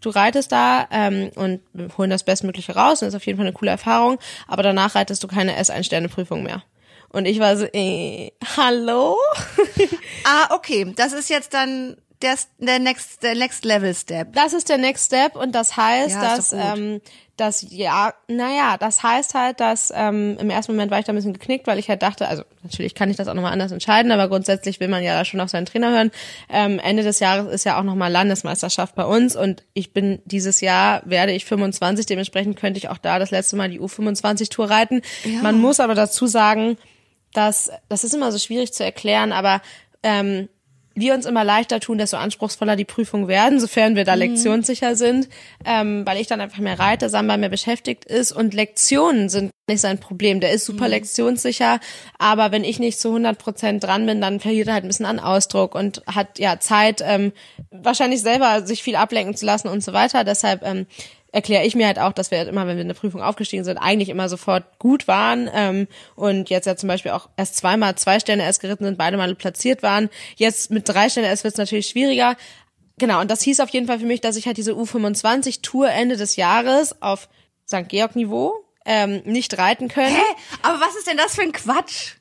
du 0.01 0.11
reitest 0.11 0.53
da 0.53 0.87
ähm, 0.91 1.31
und 1.35 1.63
holen 1.97 2.11
das 2.11 2.25
Bestmögliche 2.25 2.75
raus 2.75 3.01
und 3.01 3.07
das 3.07 3.15
ist 3.15 3.17
auf 3.17 3.27
jeden 3.27 3.39
Fall 3.39 3.47
eine 3.47 3.55
coole 3.55 3.71
Erfahrung, 3.71 4.19
aber 4.47 4.63
danach 4.63 4.95
reitest 4.95 5.23
du 5.23 5.29
keine 5.29 5.59
S1-Sterne-Prüfung 5.59 6.43
mehr. 6.43 6.63
Und 7.15 7.27
ich 7.27 7.39
war 7.39 7.57
so, 7.57 7.65
äh, 7.73 8.33
hallo? 8.57 9.17
ah, 10.25 10.53
okay. 10.53 10.93
Das 10.97 11.13
ist 11.13 11.31
jetzt 11.31 11.55
dann 11.55 11.97
der, 12.25 12.37
der 12.59 12.79
next, 12.79 13.23
der 13.23 13.35
next 13.35 13.65
Level 13.65 13.95
Step. 13.95 14.33
Das 14.33 14.53
ist 14.53 14.69
der 14.69 14.79
Next 14.79 15.07
Step 15.07 15.37
und 15.37 15.55
das 15.55 15.77
heißt, 15.77 16.15
ja, 16.15 16.37
dass 16.37 16.53
ähm, 16.53 17.01
das 17.37 17.67
ja, 17.69 18.15
naja, 18.29 18.77
das 18.79 19.03
heißt 19.03 19.35
halt, 19.35 19.61
dass 19.61 19.93
ähm, 19.95 20.37
im 20.41 20.51
ersten 20.51 20.73
Moment 20.73 20.91
war 20.91 20.99
ich 20.99 21.05
da 21.05 21.13
ein 21.13 21.17
bisschen 21.17 21.33
geknickt, 21.33 21.67
weil 21.67 21.79
ich 21.79 21.89
halt 21.89 22.03
dachte, 22.03 22.27
also 22.29 22.45
natürlich 22.63 22.95
kann 22.95 23.11
ich 23.11 23.17
das 23.17 23.29
auch 23.29 23.35
nochmal 23.35 23.53
anders 23.53 23.73
entscheiden, 23.73 24.11
aber 24.11 24.29
grundsätzlich 24.29 24.81
will 24.81 24.89
man 24.89 25.03
ja 25.03 25.25
schon 25.25 25.41
auf 25.41 25.51
seinen 25.51 25.67
Trainer 25.67 25.91
hören. 25.91 26.11
Ähm, 26.49 26.79
Ende 26.79 27.03
des 27.03 27.21
Jahres 27.21 27.53
ist 27.53 27.65
ja 27.65 27.79
auch 27.79 27.85
nochmal 27.85 28.11
Landesmeisterschaft 28.11 28.95
bei 28.95 29.05
uns 29.05 29.37
und 29.37 29.65
ich 29.75 29.93
bin 29.93 30.23
dieses 30.25 30.61
Jahr 30.61 31.03
werde 31.05 31.33
ich 31.33 31.45
25, 31.45 32.07
dementsprechend 32.07 32.57
könnte 32.57 32.79
ich 32.79 32.89
auch 32.89 32.99
da 32.99 33.19
das 33.19 33.31
letzte 33.31 33.57
Mal 33.57 33.69
die 33.69 33.81
U25 33.81 34.51
Tour 34.51 34.71
reiten. 34.71 35.03
Ja. 35.25 35.43
Man 35.43 35.61
muss 35.61 35.81
aber 35.81 35.95
dazu 35.95 36.27
sagen, 36.27 36.79
dass 37.33 37.71
das 37.89 38.05
ist 38.05 38.15
immer 38.15 38.33
so 38.33 38.39
schwierig 38.39 38.73
zu 38.73 38.85
erklären, 38.85 39.33
aber 39.33 39.61
ähm, 40.03 40.49
wir 40.95 41.15
uns 41.15 41.27
immer 41.27 41.45
leichter 41.45 41.81
tun, 41.81 41.99
desto 41.99 42.17
anspruchsvoller 42.17 42.77
die 42.77 42.85
Prüfungen 42.85 43.29
werden, 43.29 43.59
sofern 43.61 43.97
wir 43.97 44.05
da 44.05 44.15
mhm. 44.15 44.21
lektionssicher 44.21 44.95
sind, 44.95 45.29
ähm, 45.65 46.07
weil 46.07 46.21
ich 46.21 46.27
dann 46.27 46.41
einfach 46.41 46.59
mehr 46.59 46.79
reite, 46.79 47.09
Samba 47.09 47.37
mehr 47.37 47.49
beschäftigt 47.49 48.05
ist 48.05 48.33
und 48.33 48.55
Lektionen 48.55 49.29
sind 49.29 49.51
nicht 49.67 49.81
sein 49.81 49.99
Problem. 49.99 50.41
Der 50.41 50.53
ist 50.53 50.67
super 50.67 50.85
mhm. 50.85 50.91
lektionssicher, 50.91 51.81
aber 52.19 52.53
wenn 52.53 52.65
ich 52.65 52.79
nicht 52.79 53.01
zu 53.01 53.09
100 53.09 53.39
Prozent 53.39 53.85
dran 53.85 54.07
bin, 54.07 54.21
dann 54.21 54.41
verliert 54.41 54.69
er 54.69 54.75
halt 54.75 54.85
ein 54.85 54.89
bisschen 54.89 55.07
an 55.07 55.19
Ausdruck 55.19 55.75
und 55.75 56.03
hat 56.07 56.39
ja 56.39 56.61
Zeit, 56.61 57.03
ähm, 57.05 57.33
wahrscheinlich 57.71 58.23
selber 58.23 58.67
sich 58.67 58.83
viel 58.83 58.97
ablenken 58.97 59.35
zu 59.37 59.47
lassen 59.47 59.69
und 59.69 59.83
so 59.83 59.93
weiter. 59.93 60.25
Deshalb 60.25 60.63
ähm, 60.65 60.87
erkläre 61.35 61.65
ich 61.65 61.75
mir 61.75 61.87
halt 61.87 61.99
auch, 61.99 62.13
dass 62.13 62.31
wir 62.31 62.39
halt 62.39 62.49
immer, 62.49 62.67
wenn 62.67 62.77
wir 62.77 62.83
in 62.83 62.87
eine 62.87 62.95
Prüfung 62.95 63.21
aufgestiegen 63.21 63.65
sind, 63.65 63.77
eigentlich 63.77 64.09
immer 64.09 64.29
sofort 64.29 64.79
gut 64.79 65.09
waren 65.09 65.51
ähm, 65.53 65.89
und 66.15 66.49
jetzt 66.49 66.67
ja 66.67 66.77
zum 66.77 66.89
Beispiel 66.89 67.11
auch 67.11 67.29
erst 67.37 67.57
zweimal 67.57 67.97
zwei 67.97 68.21
Sterne 68.21 68.45
erst 68.45 68.61
geritten 68.61 68.85
sind, 68.85 68.97
beide 68.97 69.17
Male 69.17 69.35
platziert 69.35 69.83
waren. 69.83 70.11
Jetzt 70.37 70.71
mit 70.71 70.89
drei 70.89 71.09
Sterne 71.09 71.29
erst 71.29 71.43
wird 71.43 71.55
es 71.55 71.59
natürlich 71.59 71.89
schwieriger. 71.89 72.37
Genau, 72.99 73.21
und 73.21 73.31
das 73.31 73.43
hieß 73.43 73.59
auf 73.59 73.71
jeden 73.71 73.89
Fall 73.89 73.99
für 73.99 74.07
mich, 74.07 74.21
dass 74.21 74.37
ich 74.37 74.47
halt 74.47 74.57
diese 74.57 74.75
U25-Tour 74.75 75.91
Ende 75.91 76.17
des 76.17 76.37
Jahres 76.37 77.03
auf 77.03 77.29
St. 77.67 77.89
Georg-Niveau 77.89 78.55
ähm, 78.87 79.23
nicht 79.25 79.59
reiten 79.59 79.89
können. 79.89 80.15
Hä? 80.15 80.23
Aber 80.63 80.81
was 80.81 80.95
ist 80.95 81.09
denn 81.09 81.17
das 81.17 81.35
für 81.35 81.43
ein 81.43 81.53
Quatsch? 81.53 82.15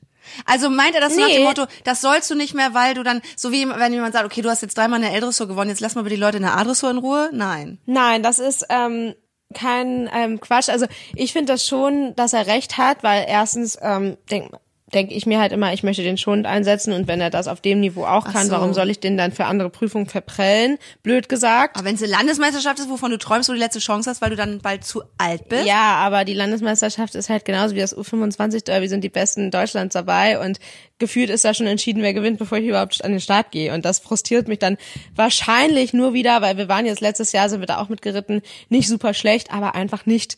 Also 0.44 0.70
meint 0.70 0.94
er 0.94 1.00
das 1.00 1.16
nee. 1.16 1.22
nach 1.22 1.28
dem 1.28 1.44
Motto, 1.44 1.66
das 1.84 2.00
sollst 2.00 2.30
du 2.30 2.34
nicht 2.34 2.54
mehr, 2.54 2.74
weil 2.74 2.94
du 2.94 3.02
dann, 3.02 3.22
so 3.36 3.52
wie 3.52 3.68
wenn 3.68 3.92
jemand 3.92 4.14
sagt, 4.14 4.24
okay, 4.24 4.42
du 4.42 4.50
hast 4.50 4.62
jetzt 4.62 4.76
dreimal 4.76 5.02
eine 5.02 5.14
L-Dressur 5.14 5.48
gewonnen, 5.48 5.70
jetzt 5.70 5.80
lass 5.80 5.94
mal 5.94 6.02
bitte 6.02 6.16
die 6.16 6.20
Leute 6.20 6.36
in 6.38 6.42
der 6.42 6.56
A-Dressur 6.56 6.90
in 6.90 6.98
Ruhe? 6.98 7.30
Nein. 7.32 7.78
Nein, 7.86 8.22
das 8.22 8.38
ist 8.38 8.66
ähm, 8.68 9.14
kein 9.54 10.10
ähm, 10.12 10.40
Quatsch. 10.40 10.68
Also 10.68 10.86
ich 11.14 11.32
finde 11.32 11.52
das 11.52 11.66
schon, 11.66 12.14
dass 12.16 12.32
er 12.32 12.46
recht 12.46 12.76
hat, 12.78 13.02
weil 13.02 13.24
erstens 13.28 13.78
ähm, 13.80 14.16
denk, 14.30 14.52
denke 14.94 15.14
ich 15.14 15.26
mir 15.26 15.40
halt 15.40 15.52
immer, 15.52 15.72
ich 15.72 15.82
möchte 15.82 16.02
den 16.02 16.16
schonend 16.16 16.46
einsetzen 16.46 16.92
und 16.92 17.08
wenn 17.08 17.20
er 17.20 17.30
das 17.30 17.48
auf 17.48 17.60
dem 17.60 17.80
Niveau 17.80 18.04
auch 18.04 18.32
kann, 18.32 18.46
so. 18.46 18.52
warum 18.52 18.72
soll 18.72 18.90
ich 18.90 19.00
den 19.00 19.16
dann 19.16 19.32
für 19.32 19.46
andere 19.46 19.70
Prüfungen 19.70 20.06
verprellen? 20.06 20.78
Blöd 21.02 21.28
gesagt. 21.28 21.76
Aber 21.76 21.86
wenn 21.86 21.96
es 21.96 22.02
eine 22.02 22.12
Landesmeisterschaft 22.12 22.78
ist, 22.78 22.88
wovon 22.88 23.10
du 23.10 23.18
träumst, 23.18 23.48
wo 23.48 23.52
du 23.52 23.58
die 23.58 23.64
letzte 23.64 23.80
Chance 23.80 24.08
hast, 24.08 24.22
weil 24.22 24.30
du 24.30 24.36
dann 24.36 24.60
bald 24.60 24.84
zu 24.84 25.02
alt 25.18 25.48
bist? 25.48 25.66
Ja, 25.66 25.96
aber 25.96 26.24
die 26.24 26.34
Landesmeisterschaft 26.34 27.14
ist 27.14 27.28
halt 27.28 27.44
genauso 27.44 27.74
wie 27.74 27.80
das 27.80 27.96
U25 27.96 28.64
Derby 28.64 28.88
sind 28.88 29.02
die 29.02 29.08
besten 29.08 29.50
Deutschlands 29.50 29.94
dabei 29.94 30.38
und 30.38 30.58
gefühlt 30.98 31.30
ist 31.30 31.44
da 31.44 31.54
schon 31.54 31.66
entschieden, 31.66 32.02
wer 32.02 32.14
gewinnt, 32.14 32.38
bevor 32.38 32.58
ich 32.58 32.66
überhaupt 32.66 33.04
an 33.04 33.10
den 33.10 33.20
Start 33.20 33.50
gehe 33.50 33.74
und 33.74 33.84
das 33.84 33.98
frustriert 33.98 34.48
mich 34.48 34.58
dann 34.58 34.76
wahrscheinlich 35.14 35.92
nur 35.92 36.14
wieder, 36.14 36.40
weil 36.40 36.56
wir 36.56 36.68
waren 36.68 36.86
jetzt 36.86 37.00
letztes 37.00 37.32
Jahr 37.32 37.48
sind 37.48 37.60
wir 37.60 37.66
da 37.66 37.78
auch 37.78 37.88
mitgeritten, 37.88 38.42
nicht 38.68 38.88
super 38.88 39.14
schlecht, 39.14 39.52
aber 39.52 39.74
einfach 39.74 40.06
nicht 40.06 40.36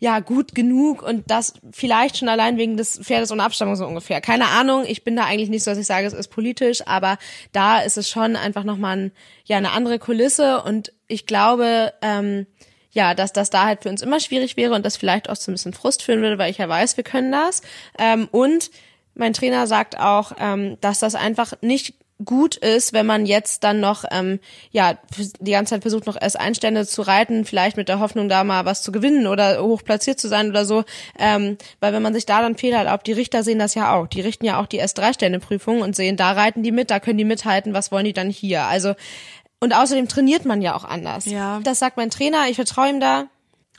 ja 0.00 0.18
gut 0.20 0.54
genug 0.54 1.02
und 1.02 1.30
das 1.30 1.54
vielleicht 1.70 2.16
schon 2.16 2.28
allein 2.28 2.56
wegen 2.56 2.76
des 2.76 2.98
Pferdes 3.02 3.30
ohne 3.30 3.44
Abstammung 3.44 3.76
so 3.76 3.86
ungefähr. 3.86 4.20
Keine 4.20 4.48
Ahnung, 4.48 4.84
ich 4.86 5.04
bin 5.04 5.14
da 5.14 5.24
eigentlich 5.24 5.50
nicht 5.50 5.62
so, 5.62 5.70
dass 5.70 5.78
ich 5.78 5.86
sage, 5.86 6.06
es 6.06 6.14
ist 6.14 6.28
politisch, 6.28 6.86
aber 6.86 7.18
da 7.52 7.80
ist 7.80 7.98
es 7.98 8.08
schon 8.08 8.34
einfach 8.34 8.64
nochmal 8.64 8.96
ein, 8.96 9.12
ja 9.44 9.58
eine 9.58 9.72
andere 9.72 9.98
Kulisse 9.98 10.62
und 10.62 10.92
ich 11.06 11.26
glaube, 11.26 11.92
ähm, 12.00 12.46
ja, 12.92 13.14
dass 13.14 13.32
das 13.32 13.50
da 13.50 13.66
halt 13.66 13.82
für 13.82 13.90
uns 13.90 14.02
immer 14.02 14.20
schwierig 14.20 14.56
wäre 14.56 14.74
und 14.74 14.84
das 14.84 14.96
vielleicht 14.96 15.28
auch 15.28 15.36
so 15.36 15.50
ein 15.50 15.54
bisschen 15.54 15.74
Frust 15.74 16.02
führen 16.02 16.22
würde, 16.22 16.38
weil 16.38 16.50
ich 16.50 16.58
ja 16.58 16.68
weiß, 16.68 16.96
wir 16.96 17.04
können 17.04 17.30
das. 17.30 17.62
Ähm, 17.98 18.26
und 18.32 18.70
mein 19.14 19.34
Trainer 19.34 19.66
sagt 19.66 19.98
auch, 19.98 20.32
ähm, 20.40 20.78
dass 20.80 20.98
das 20.98 21.14
einfach 21.14 21.52
nicht 21.60 21.94
gut 22.24 22.56
ist, 22.56 22.92
wenn 22.92 23.06
man 23.06 23.26
jetzt 23.26 23.64
dann 23.64 23.80
noch 23.80 24.04
ähm, 24.10 24.40
ja 24.70 24.98
die 25.40 25.50
ganze 25.52 25.74
Zeit 25.74 25.82
versucht 25.82 26.06
noch 26.06 26.16
S1-Stände 26.16 26.86
zu 26.86 27.02
reiten, 27.02 27.44
vielleicht 27.44 27.76
mit 27.76 27.88
der 27.88 28.00
Hoffnung 28.00 28.28
da 28.28 28.44
mal 28.44 28.64
was 28.64 28.82
zu 28.82 28.92
gewinnen 28.92 29.26
oder 29.26 29.62
hoch 29.62 29.82
platziert 29.82 30.20
zu 30.20 30.28
sein 30.28 30.50
oder 30.50 30.64
so, 30.64 30.84
ähm, 31.18 31.56
weil 31.80 31.92
wenn 31.92 32.02
man 32.02 32.14
sich 32.14 32.26
da 32.26 32.42
dann 32.42 32.56
Fehler 32.56 32.78
erlaubt, 32.78 33.06
die 33.06 33.12
Richter 33.12 33.42
sehen 33.42 33.58
das 33.58 33.74
ja 33.74 33.94
auch, 33.94 34.06
die 34.06 34.20
richten 34.20 34.44
ja 34.44 34.60
auch 34.60 34.66
die 34.66 34.82
S3-Stände-Prüfung 34.82 35.80
und 35.80 35.96
sehen, 35.96 36.16
da 36.16 36.32
reiten 36.32 36.62
die 36.62 36.72
mit, 36.72 36.90
da 36.90 37.00
können 37.00 37.18
die 37.18 37.24
mithalten, 37.24 37.74
was 37.74 37.92
wollen 37.92 38.04
die 38.04 38.12
dann 38.12 38.30
hier? 38.30 38.64
Also 38.64 38.94
und 39.62 39.74
außerdem 39.74 40.08
trainiert 40.08 40.46
man 40.46 40.62
ja 40.62 40.74
auch 40.74 40.84
anders. 40.84 41.26
Ja. 41.26 41.60
Das 41.62 41.78
sagt 41.78 41.98
mein 41.98 42.10
Trainer, 42.10 42.48
ich 42.48 42.56
vertraue 42.56 42.88
ihm 42.88 43.00
da. 43.00 43.26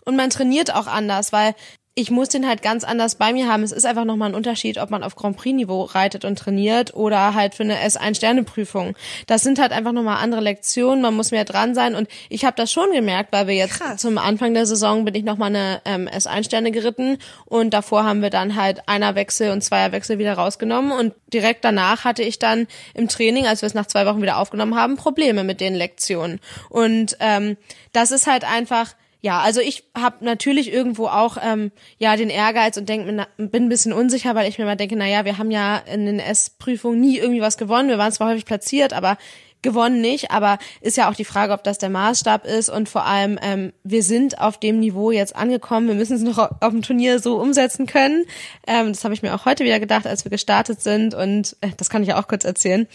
Und 0.05 0.15
man 0.15 0.29
trainiert 0.29 0.74
auch 0.74 0.88
anders, 0.88 1.33
weil 1.33 1.55
ich 2.01 2.10
muss 2.10 2.29
den 2.29 2.48
halt 2.48 2.63
ganz 2.63 2.84
anders 2.84 3.13
bei 3.13 3.31
mir 3.31 3.48
haben. 3.48 3.62
Es 3.62 3.72
ist 3.72 3.86
einfach 3.86 4.05
nochmal 4.05 4.29
ein 4.29 4.36
Unterschied, 4.36 4.79
ob 4.79 4.89
man 4.89 5.03
auf 5.03 5.15
Grand 5.15 5.38
Prix-Niveau 5.38 5.84
reitet 5.84 6.25
und 6.25 6.36
trainiert 6.36 6.96
oder 6.96 7.36
halt 7.36 7.53
für 7.53 7.62
eine 7.62 7.77
S1-Sterne-Prüfung. 7.77 8.96
Das 9.27 9.43
sind 9.43 9.60
halt 9.60 9.72
einfach 9.72 9.91
nochmal 9.91 10.17
andere 10.17 10.41
Lektionen, 10.41 11.03
man 11.03 11.13
muss 11.13 11.29
mehr 11.29 11.46
dran 11.46 11.75
sein 11.75 11.93
und 11.93 12.10
ich 12.27 12.43
habe 12.43 12.55
das 12.58 12.72
schon 12.72 12.91
gemerkt, 12.91 13.31
weil 13.31 13.46
wir 13.46 13.53
jetzt 13.53 13.79
Krass. 13.79 14.01
zum 14.01 14.17
Anfang 14.17 14.55
der 14.55 14.65
Saison 14.65 15.05
bin 15.05 15.13
ich 15.13 15.24
nochmal 15.24 15.50
eine 15.50 15.81
ähm, 15.86 16.08
S1-Sterne 16.08 16.72
geritten 16.72 17.20
und 17.46 17.72
davor 17.72 18.03
haben 18.03 18.24
wir 18.24 18.31
dann 18.31 18.55
halt 18.55 18.81
Einerwechsel 18.88 19.51
und 19.51 19.63
Zweierwechsel 19.63 20.17
wieder 20.17 20.34
rausgenommen 20.34 20.91
und 20.91 21.13
direkt 21.31 21.63
danach 21.63 22.03
hatte 22.03 22.24
ich 22.24 22.39
dann 22.39 22.65
im 22.96 23.10
Training, 23.10 23.46
als 23.46 23.62
wir 23.62 23.67
es 23.67 23.75
nach 23.75 23.86
zwei 23.86 24.08
Wochen 24.08 24.24
wieder 24.24 24.39
aufgenommen 24.39 24.75
haben, 24.75 24.98
Probleme 24.98 25.43
mit 25.43 25.62
den 25.62 25.75
Lektionen. 25.75 26.39
Und 26.70 27.15
ähm, 27.20 27.58
das 27.93 28.10
ist 28.10 28.25
halt 28.25 28.43
einfach 28.43 28.96
ja, 29.22 29.40
also 29.40 29.62
ich 29.62 29.84
habe 29.96 30.25
natürlich 30.25 30.74
irgendwo 30.74 31.08
auch 31.08 31.38
ähm, 31.42 31.72
ja 32.00 32.16
den 32.16 32.30
Ehrgeiz 32.30 32.78
und 32.78 32.90
denk, 32.90 33.06
mir, 33.06 33.28
bin 33.38 33.66
ein 33.66 33.70
bisschen 33.70 33.94
unsicher, 33.94 34.34
weil 34.36 34.50
ich 34.50 34.58
mir 34.58 34.66
mal 34.66 34.75
denke, 34.75 34.96
na 34.96 35.08
ja, 35.08 35.25
wir 35.25 35.38
haben 35.38 35.51
ja 35.51 35.78
in 35.78 36.06
den 36.06 36.20
S-Prüfungen 36.20 37.00
nie 37.00 37.18
irgendwie 37.18 37.42
was 37.42 37.58
gewonnen. 37.58 37.90
Wir 37.90 37.98
waren 37.98 38.12
zwar 38.12 38.30
häufig 38.30 38.46
platziert, 38.46 38.94
aber 38.94 39.18
gewonnen 39.62 40.01
nicht. 40.01 40.32
Aber 40.32 40.58
ist 40.82 40.98
ja 40.98 41.08
auch 41.08 41.13
die 41.13 41.24
Frage, 41.24 41.54
ob 41.54 41.63
das 41.63 41.78
der 41.78 41.90
Maßstab 41.92 42.48
ist 42.48 42.70
und 42.70 42.90
vor 42.90 43.06
allem 43.06 43.38
ähm, 43.44 43.74
wir 43.84 44.01
sind 44.01 44.40
auf 44.42 44.60
dem 44.60 44.80
Niveau 44.80 45.12
jetzt 45.12 45.36
angekommen. 45.36 45.88
Wir 45.88 45.94
müssen 45.94 46.16
es 46.16 46.24
noch 46.24 46.40
au- 46.40 46.50
auf 46.60 46.72
dem 46.72 46.82
Turnier 46.82 47.20
so 47.20 47.36
umsetzen 47.40 47.86
können. 47.86 48.25
Ähm, 48.66 48.88
das 48.88 49.04
habe 49.04 49.13
ich 49.13 49.22
mir 49.22 49.36
auch 49.36 49.46
heute 49.46 49.63
wieder 49.63 49.80
gedacht, 49.80 50.08
als 50.08 50.25
wir 50.25 50.32
gestartet 50.32 50.82
sind 50.82 51.13
und 51.13 51.56
äh, 51.62 51.70
das 51.78 51.92
kann 51.92 52.01
ich 52.01 52.10
ja 52.10 52.20
auch 52.20 52.28
kurz 52.28 52.44
erzählen. 52.44 52.88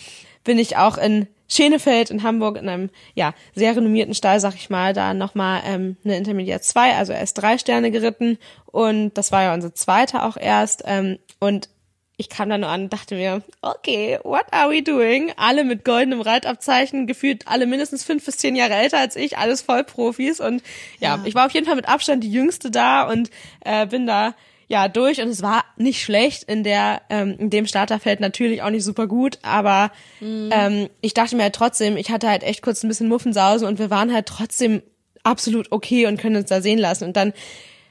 Bin 0.43 0.59
ich 0.59 0.77
auch 0.77 0.99
in 0.99 1.29
Schenefeld 1.49 2.11
in 2.11 2.23
Hamburg 2.23 2.57
in 2.57 2.69
einem 2.69 2.91
ja 3.15 3.35
sehr 3.55 3.77
renommierten 3.77 4.15
Stall, 4.15 4.41
sag 4.41 4.55
ich 4.55 4.71
mal, 4.71 4.93
da 4.93 5.15
nochmal 5.15 5.63
ähm, 5.65 5.97
eine 6.05 6.17
Intermediate 6.17 6.63
2, 6.63 6.97
also 6.97 7.13
erst 7.13 7.39
drei 7.39 7.59
Sterne 7.59 7.91
geritten 7.91 8.39
und 8.67 9.15
das 9.15 9.33
war 9.33 9.43
ja 9.43 9.55
unsere 9.55 9.75
zweite 9.75 10.23
auch 10.23 10.37
erst 10.37 10.83
ähm, 10.87 11.19
und 11.41 11.69
ich 12.19 12.31
kam 12.31 12.49
da 12.49 12.57
nur 12.57 12.71
an 12.71 12.85
und 12.85 12.93
dachte 12.93 13.15
mir, 13.15 13.43
okay, 13.61 14.19
what 14.25 14.47
are 14.51 14.71
we 14.71 14.83
doing? 14.83 15.33
Alle 15.37 15.65
mit 15.65 15.85
goldenem 15.85 16.23
Reitabzeichen, 16.23 17.07
gefühlt 17.07 17.47
alle 17.47 17.67
mindestens 17.67 18.05
fünf 18.05 18.25
bis 18.25 18.39
zehn 18.39 18.57
Jahre 18.57 18.75
älter 18.75 18.99
als 18.99 19.17
ich, 19.17 19.37
alles 19.37 19.61
Vollprofis 19.63 20.41
und 20.41 20.63
ja, 20.99 21.23
ich 21.25 21.35
war 21.35 21.47
auf 21.47 21.53
jeden 21.53 21.67
Fall 21.67 21.77
mit 21.77 21.89
Abstand 21.89 22.25
die 22.25 22.33
Jüngste 22.33 22.71
da 22.71 23.09
und 23.09 23.31
äh, 23.65 23.87
bin 23.87 24.07
da 24.07 24.35
ja 24.69 24.89
durch 24.89 25.21
und 25.21 25.29
es 25.29 25.43
war 25.43 25.65
nicht 25.77 26.03
schlecht. 26.03 26.45
In 26.45 26.65
der 26.65 27.03
ähm, 27.11 27.37
in 27.39 27.51
dem 27.51 27.67
Starterfeld 27.67 28.21
natürlich 28.21 28.63
auch 28.63 28.71
nicht 28.71 28.85
super 28.85 29.07
gut, 29.07 29.39
aber 29.43 29.93
ähm, 30.51 30.89
ich 31.01 31.15
dachte 31.15 31.37
mir 31.37 31.45
halt 31.45 31.55
trotzdem, 31.55 31.97
ich 31.97 32.11
hatte 32.11 32.29
halt 32.29 32.43
echt 32.43 32.63
kurz 32.63 32.83
ein 32.83 32.89
bisschen 32.89 33.09
Muffensausen 33.09 33.67
und 33.67 33.79
wir 33.79 33.91
waren 33.91 34.13
halt 34.13 34.27
trotzdem 34.27 34.83
absolut 35.23 35.73
okay 35.73 36.07
und 36.07 36.19
können 36.19 36.37
uns 36.37 36.49
da 36.49 36.61
sehen 36.61 36.79
lassen. 36.79 37.05
Und 37.05 37.17
dann 37.17 37.33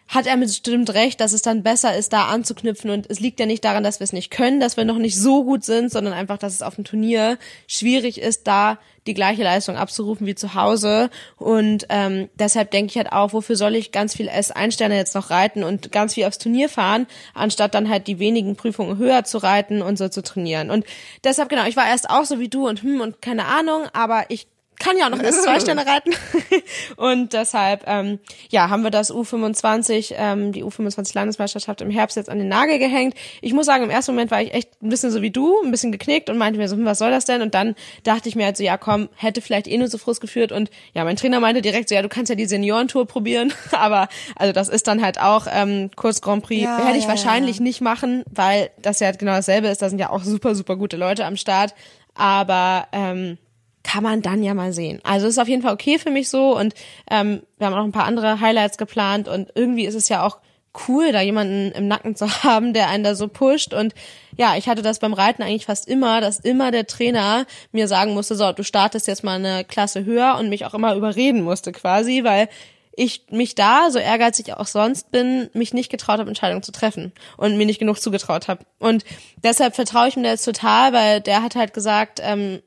hat 0.07 0.27
er 0.27 0.37
bestimmt 0.37 0.93
recht, 0.93 1.19
dass 1.19 1.33
es 1.33 1.41
dann 1.41 1.63
besser 1.63 1.95
ist, 1.95 2.13
da 2.13 2.25
anzuknüpfen. 2.25 2.91
Und 2.91 3.09
es 3.09 3.19
liegt 3.19 3.39
ja 3.39 3.45
nicht 3.45 3.65
daran, 3.65 3.83
dass 3.83 3.99
wir 3.99 4.03
es 4.03 4.13
nicht 4.13 4.29
können, 4.29 4.59
dass 4.59 4.77
wir 4.77 4.85
noch 4.85 4.97
nicht 4.97 5.19
so 5.19 5.43
gut 5.43 5.63
sind, 5.63 5.91
sondern 5.91 6.13
einfach, 6.13 6.37
dass 6.37 6.53
es 6.53 6.61
auf 6.61 6.75
dem 6.75 6.83
Turnier 6.83 7.37
schwierig 7.67 8.21
ist, 8.21 8.45
da 8.47 8.77
die 9.07 9.13
gleiche 9.13 9.43
Leistung 9.43 9.77
abzurufen 9.77 10.25
wie 10.27 10.35
zu 10.35 10.53
Hause. 10.53 11.09
Und 11.37 11.85
ähm, 11.89 12.29
deshalb 12.35 12.71
denke 12.71 12.91
ich 12.91 12.97
halt 12.97 13.11
auch, 13.11 13.33
wofür 13.33 13.55
soll 13.55 13.75
ich 13.75 13.91
ganz 13.91 14.15
viel 14.15 14.29
S1-Sterne 14.29 14.95
jetzt 14.95 15.15
noch 15.15 15.29
reiten 15.29 15.63
und 15.63 15.91
ganz 15.91 16.13
viel 16.13 16.25
aufs 16.25 16.37
Turnier 16.37 16.69
fahren, 16.69 17.07
anstatt 17.33 17.73
dann 17.73 17.89
halt 17.89 18.07
die 18.07 18.19
wenigen 18.19 18.55
Prüfungen 18.55 18.97
höher 18.97 19.23
zu 19.23 19.39
reiten 19.39 19.81
und 19.81 19.97
so 19.97 20.09
zu 20.09 20.21
trainieren. 20.21 20.71
Und 20.71 20.85
deshalb, 21.23 21.49
genau, 21.49 21.65
ich 21.65 21.75
war 21.75 21.87
erst 21.87 22.09
auch 22.09 22.25
so 22.25 22.39
wie 22.39 22.49
du 22.49 22.67
und 22.67 22.83
hm 22.83 23.01
und 23.01 23.21
keine 23.21 23.45
Ahnung, 23.45 23.83
aber 23.93 24.25
ich 24.29 24.47
kann 24.79 24.97
ja 24.97 25.05
auch 25.05 25.09
noch 25.09 25.19
S2 25.19 25.61
Sterne 25.61 25.85
reiten. 25.85 26.11
und 26.97 27.33
deshalb, 27.33 27.83
ähm, 27.87 28.19
ja, 28.49 28.69
haben 28.69 28.83
wir 28.83 28.91
das 28.91 29.11
U25, 29.13 30.13
ähm, 30.17 30.51
die 30.51 30.63
U25 30.63 31.15
Landesmeisterschaft 31.15 31.81
im 31.81 31.89
Herbst 31.89 32.17
jetzt 32.17 32.29
an 32.29 32.37
den 32.37 32.47
Nagel 32.47 32.79
gehängt. 32.79 33.15
Ich 33.41 33.53
muss 33.53 33.65
sagen, 33.65 33.83
im 33.83 33.89
ersten 33.89 34.11
Moment 34.11 34.31
war 34.31 34.41
ich 34.41 34.53
echt 34.53 34.81
ein 34.81 34.89
bisschen 34.89 35.11
so 35.11 35.21
wie 35.21 35.31
du, 35.31 35.61
ein 35.63 35.71
bisschen 35.71 35.91
geknickt 35.91 36.29
und 36.29 36.37
meinte 36.37 36.59
mir 36.59 36.67
so, 36.67 36.75
hm, 36.75 36.85
was 36.85 36.99
soll 36.99 37.11
das 37.11 37.25
denn? 37.25 37.41
Und 37.41 37.53
dann 37.53 37.75
dachte 38.03 38.29
ich 38.29 38.35
mir 38.35 38.45
halt 38.45 38.57
so, 38.57 38.63
ja 38.63 38.77
komm, 38.77 39.09
hätte 39.15 39.41
vielleicht 39.41 39.67
eh 39.67 39.77
nur 39.77 39.87
so 39.87 39.97
Frust 39.97 40.21
geführt. 40.21 40.51
Und 40.51 40.69
ja, 40.93 41.03
mein 41.03 41.15
Trainer 41.15 41.39
meinte 41.39 41.61
direkt 41.61 41.89
so, 41.89 41.95
ja, 41.95 42.01
du 42.01 42.09
kannst 42.09 42.29
ja 42.29 42.35
die 42.35 42.45
Seniorentour 42.45 43.07
probieren. 43.07 43.53
Aber 43.71 44.07
also 44.35 44.53
das 44.53 44.69
ist 44.69 44.87
dann 44.87 45.01
halt 45.01 45.19
auch 45.19 45.47
ähm, 45.51 45.91
Kurs 45.95 46.21
Grand 46.21 46.43
Prix. 46.43 46.63
Ja, 46.63 46.77
Werde 46.79 46.97
ich 46.97 47.03
ja, 47.03 47.09
wahrscheinlich 47.09 47.57
ja. 47.57 47.63
nicht 47.63 47.81
machen, 47.81 48.23
weil 48.29 48.69
das 48.81 48.99
ja 48.99 49.11
genau 49.11 49.33
dasselbe 49.33 49.67
ist. 49.67 49.81
Da 49.81 49.89
sind 49.89 49.99
ja 49.99 50.09
auch 50.09 50.23
super, 50.23 50.55
super 50.55 50.75
gute 50.75 50.97
Leute 50.97 51.25
am 51.25 51.37
Start. 51.37 51.73
Aber 52.15 52.87
ähm, 52.93 53.37
kann 53.85 54.03
man 54.03 54.21
dann 54.21 54.41
ja 54.41 54.55
mal 54.55 54.73
sehen. 54.73 54.99
Also 55.03 55.27
ist 55.27 55.37
auf 55.37 55.47
jeden 55.47 55.61
Fall 55.61 55.73
okay 55.73 55.99
für 55.99 56.09
mich 56.09 56.27
so 56.27 56.57
und 56.57 56.73
ähm, 57.09 57.43
wir 57.57 57.67
haben 57.67 57.73
auch 57.73 57.77
noch 57.77 57.85
ein 57.85 57.91
paar 57.91 58.05
andere 58.05 58.41
Highlights 58.41 58.77
geplant 58.77 59.27
und 59.27 59.49
irgendwie 59.53 59.85
ist 59.85 59.93
es 59.93 60.09
ja 60.09 60.25
auch 60.25 60.39
cool, 60.87 61.11
da 61.11 61.21
jemanden 61.21 61.71
im 61.71 61.87
Nacken 61.87 62.15
zu 62.15 62.27
haben, 62.43 62.73
der 62.73 62.89
einen 62.89 63.03
da 63.03 63.13
so 63.13 63.27
pusht 63.27 63.73
und 63.73 63.93
ja, 64.37 64.57
ich 64.57 64.67
hatte 64.67 64.81
das 64.81 64.99
beim 64.99 65.13
Reiten 65.13 65.43
eigentlich 65.43 65.67
fast 65.67 65.87
immer, 65.87 66.19
dass 66.19 66.39
immer 66.39 66.71
der 66.71 66.87
Trainer 66.87 67.45
mir 67.71 67.87
sagen 67.87 68.13
musste, 68.13 68.35
so, 68.35 68.51
du 68.51 68.63
startest 68.63 69.07
jetzt 69.07 69.23
mal 69.23 69.35
eine 69.35 69.63
Klasse 69.63 70.03
höher 70.03 70.35
und 70.39 70.49
mich 70.49 70.65
auch 70.65 70.73
immer 70.73 70.95
überreden 70.95 71.43
musste 71.43 71.71
quasi, 71.71 72.23
weil 72.23 72.49
ich 72.97 73.25
mich 73.29 73.55
da, 73.55 73.91
so 73.91 73.99
ehrgeizig 73.99 74.53
auch 74.53 74.67
sonst 74.67 75.11
bin, 75.11 75.49
mich 75.53 75.73
nicht 75.73 75.91
getraut 75.91 76.19
habe, 76.19 76.29
Entscheidungen 76.29 76.63
zu 76.63 76.71
treffen 76.71 77.11
und 77.37 77.57
mir 77.57 77.65
nicht 77.65 77.79
genug 77.79 77.99
zugetraut 77.99 78.47
habe. 78.47 78.65
Und 78.79 79.03
deshalb 79.43 79.75
vertraue 79.75 80.07
ich 80.07 80.15
da 80.15 80.21
jetzt 80.21 80.45
total, 80.45 80.93
weil 80.93 81.21
der 81.21 81.43
hat 81.43 81.55
halt 81.55 81.73
gesagt, 81.73 82.19
ähm, 82.23 82.61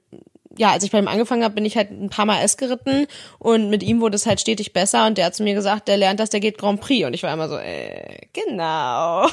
ja, 0.58 0.72
als 0.72 0.84
ich 0.84 0.90
bei 0.90 0.98
ihm 0.98 1.08
angefangen 1.08 1.44
habe, 1.44 1.54
bin 1.54 1.64
ich 1.64 1.76
halt 1.76 1.90
ein 1.90 2.10
paar 2.10 2.26
Mal 2.26 2.42
S 2.42 2.56
geritten 2.56 3.06
und 3.38 3.70
mit 3.70 3.82
ihm 3.82 4.00
wurde 4.00 4.16
es 4.16 4.26
halt 4.26 4.40
stetig 4.40 4.72
besser 4.72 5.06
und 5.06 5.16
der 5.16 5.26
hat 5.26 5.34
zu 5.34 5.44
mir 5.44 5.54
gesagt, 5.54 5.88
der 5.88 5.96
lernt 5.96 6.20
das, 6.20 6.30
der 6.30 6.40
geht 6.40 6.58
Grand 6.58 6.80
Prix 6.80 7.06
und 7.06 7.14
ich 7.14 7.22
war 7.22 7.32
immer 7.32 7.48
so, 7.48 7.56
äh, 7.56 8.26
genau. 8.32 9.28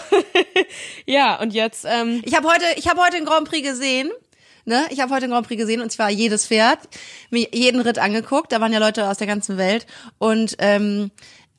ja, 1.05 1.39
und 1.41 1.53
jetzt, 1.53 1.85
ähm, 1.85 2.21
Ich 2.23 2.35
habe 2.35 2.47
heute, 2.47 2.65
ich 2.77 2.87
habe 2.87 3.01
heute 3.01 3.17
einen 3.17 3.25
Grand 3.25 3.49
Prix 3.49 3.67
gesehen. 3.67 4.11
Ne? 4.67 4.85
Ich 4.89 4.99
habe 4.99 5.13
heute 5.13 5.25
einen 5.25 5.33
Grand 5.33 5.47
Prix 5.47 5.59
gesehen 5.59 5.81
und 5.81 5.91
zwar 5.91 6.09
jedes 6.09 6.47
Pferd, 6.47 6.79
mir 7.29 7.47
jeden 7.51 7.81
Ritt 7.81 7.99
angeguckt. 7.99 8.51
Da 8.51 8.61
waren 8.61 8.73
ja 8.73 8.79
Leute 8.79 9.09
aus 9.09 9.17
der 9.17 9.27
ganzen 9.27 9.57
Welt 9.57 9.85
und 10.17 10.55
ähm, 10.59 11.11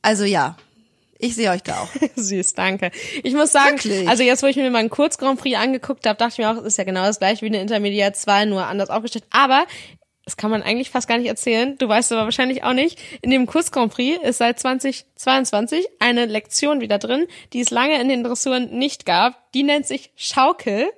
also 0.03 0.25
ja, 0.25 0.57
ich 1.19 1.35
sehe 1.35 1.51
euch 1.51 1.63
da 1.63 1.81
auch. 1.81 1.89
Süß, 2.17 2.55
danke. 2.55 2.91
Ich 3.23 3.35
muss 3.35 3.53
sagen, 3.53 3.77
Wirklich? 3.83 4.09
also 4.09 4.23
jetzt, 4.23 4.43
wo 4.43 4.47
ich 4.47 4.57
mir 4.57 4.71
mal 4.71 4.79
einen 4.79 4.91
Kurz 4.91 5.19
Grand 5.19 5.41
Prix 5.41 5.57
angeguckt 5.59 6.07
habe, 6.07 6.19
dachte 6.19 6.33
ich 6.33 6.39
mir 6.39 6.51
auch, 6.51 6.57
es 6.57 6.65
ist 6.65 6.79
ja 6.79 6.85
genau 6.85 7.05
das 7.05 7.19
gleiche 7.19 7.43
wie 7.43 7.47
eine 7.47 7.61
Intermediate 7.61 8.17
2, 8.17 8.47
nur 8.47 8.67
anders 8.67 8.91
aufgestellt. 8.91 9.25
Aber 9.31 9.67
das 10.27 10.37
kann 10.37 10.51
man 10.51 10.63
eigentlich 10.63 10.91
fast 10.91 11.07
gar 11.07 11.19
nicht 11.19 11.29
erzählen. 11.29 11.79
Du 11.79 11.89
weißt 11.89 12.11
aber 12.13 12.25
wahrscheinlich 12.25 12.65
auch 12.65 12.73
nicht. 12.73 12.99
In 13.23 13.31
dem 13.31 13.47
Kurs 13.47 13.71
Grand 13.71 13.95
Prix 13.95 14.21
ist 14.25 14.39
seit 14.39 14.59
2022 14.59 15.87
eine 16.01 16.27
Lektion 16.27 16.81
wieder 16.81 16.99
drin, 16.99 17.27
die 17.53 17.61
es 17.61 17.71
lange 17.71 18.01
in 18.01 18.09
den 18.09 18.25
Dressuren 18.25 18.77
nicht 18.77 19.07
gab. 19.07 19.53
Die 19.53 19.63
nennt 19.63 19.87
sich 19.87 20.11
Schaukel. 20.17 20.91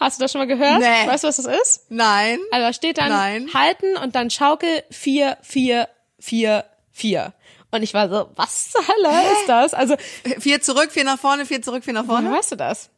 Hast 0.00 0.18
du 0.18 0.24
das 0.24 0.32
schon 0.32 0.40
mal 0.40 0.46
gehört? 0.46 0.80
Nee. 0.80 1.06
Weißt 1.06 1.24
du, 1.24 1.28
was 1.28 1.36
das 1.36 1.44
ist? 1.46 1.90
Nein. 1.90 2.38
Also 2.50 2.66
da 2.66 2.72
steht 2.72 2.96
dann 2.96 3.10
Nein. 3.10 3.50
halten 3.52 3.98
und 4.02 4.16
dann 4.16 4.30
Schaukel 4.30 4.82
4, 4.90 5.36
4, 5.42 5.88
4, 6.18 6.64
4. 6.90 7.34
Und 7.72 7.82
ich 7.82 7.94
war 7.94 8.08
so, 8.08 8.28
was 8.36 8.70
zur 8.70 8.82
Hölle 8.86 9.08
ist 9.32 9.48
das? 9.48 9.74
Also, 9.74 9.96
Vier 10.38 10.60
zurück, 10.62 10.92
vier 10.92 11.04
nach 11.04 11.18
vorne, 11.18 11.46
vier 11.46 11.62
zurück, 11.62 11.82
vier 11.84 11.94
nach 11.94 12.06
woher 12.06 12.22
vorne. 12.22 12.36
weißt 12.36 12.52
du 12.52 12.56
das? 12.56 12.90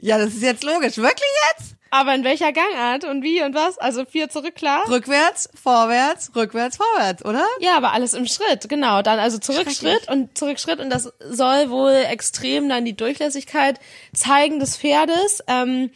Ja, 0.00 0.18
das 0.18 0.34
ist 0.34 0.42
jetzt 0.42 0.64
logisch. 0.64 0.96
Wirklich 0.96 1.30
jetzt? 1.56 1.74
Aber 1.90 2.12
in 2.14 2.24
welcher 2.24 2.52
Gangart 2.52 3.04
und 3.04 3.22
wie 3.22 3.40
und 3.42 3.54
was? 3.54 3.78
Also 3.78 4.04
vier 4.04 4.28
zurück, 4.28 4.56
klar? 4.56 4.82
Rückwärts, 4.90 5.48
vorwärts, 5.54 6.32
rückwärts, 6.34 6.76
vorwärts, 6.76 7.24
oder? 7.24 7.44
Ja, 7.60 7.76
aber 7.76 7.92
alles 7.92 8.14
im 8.14 8.26
Schritt, 8.26 8.68
genau. 8.68 9.02
Dann 9.02 9.20
also 9.20 9.38
zurück 9.38 9.62
Schrecklich. 9.70 9.78
Schritt 9.78 10.08
und 10.10 10.36
zurück 10.36 10.58
Schritt 10.58 10.80
und 10.80 10.90
das 10.90 11.12
soll 11.20 11.70
wohl 11.70 11.92
extrem 12.10 12.68
dann 12.68 12.84
die 12.84 12.96
Durchlässigkeit 12.96 13.78
zeigen 14.12 14.58
des 14.58 14.76
Pferdes, 14.76 15.44
ähm, 15.46 15.90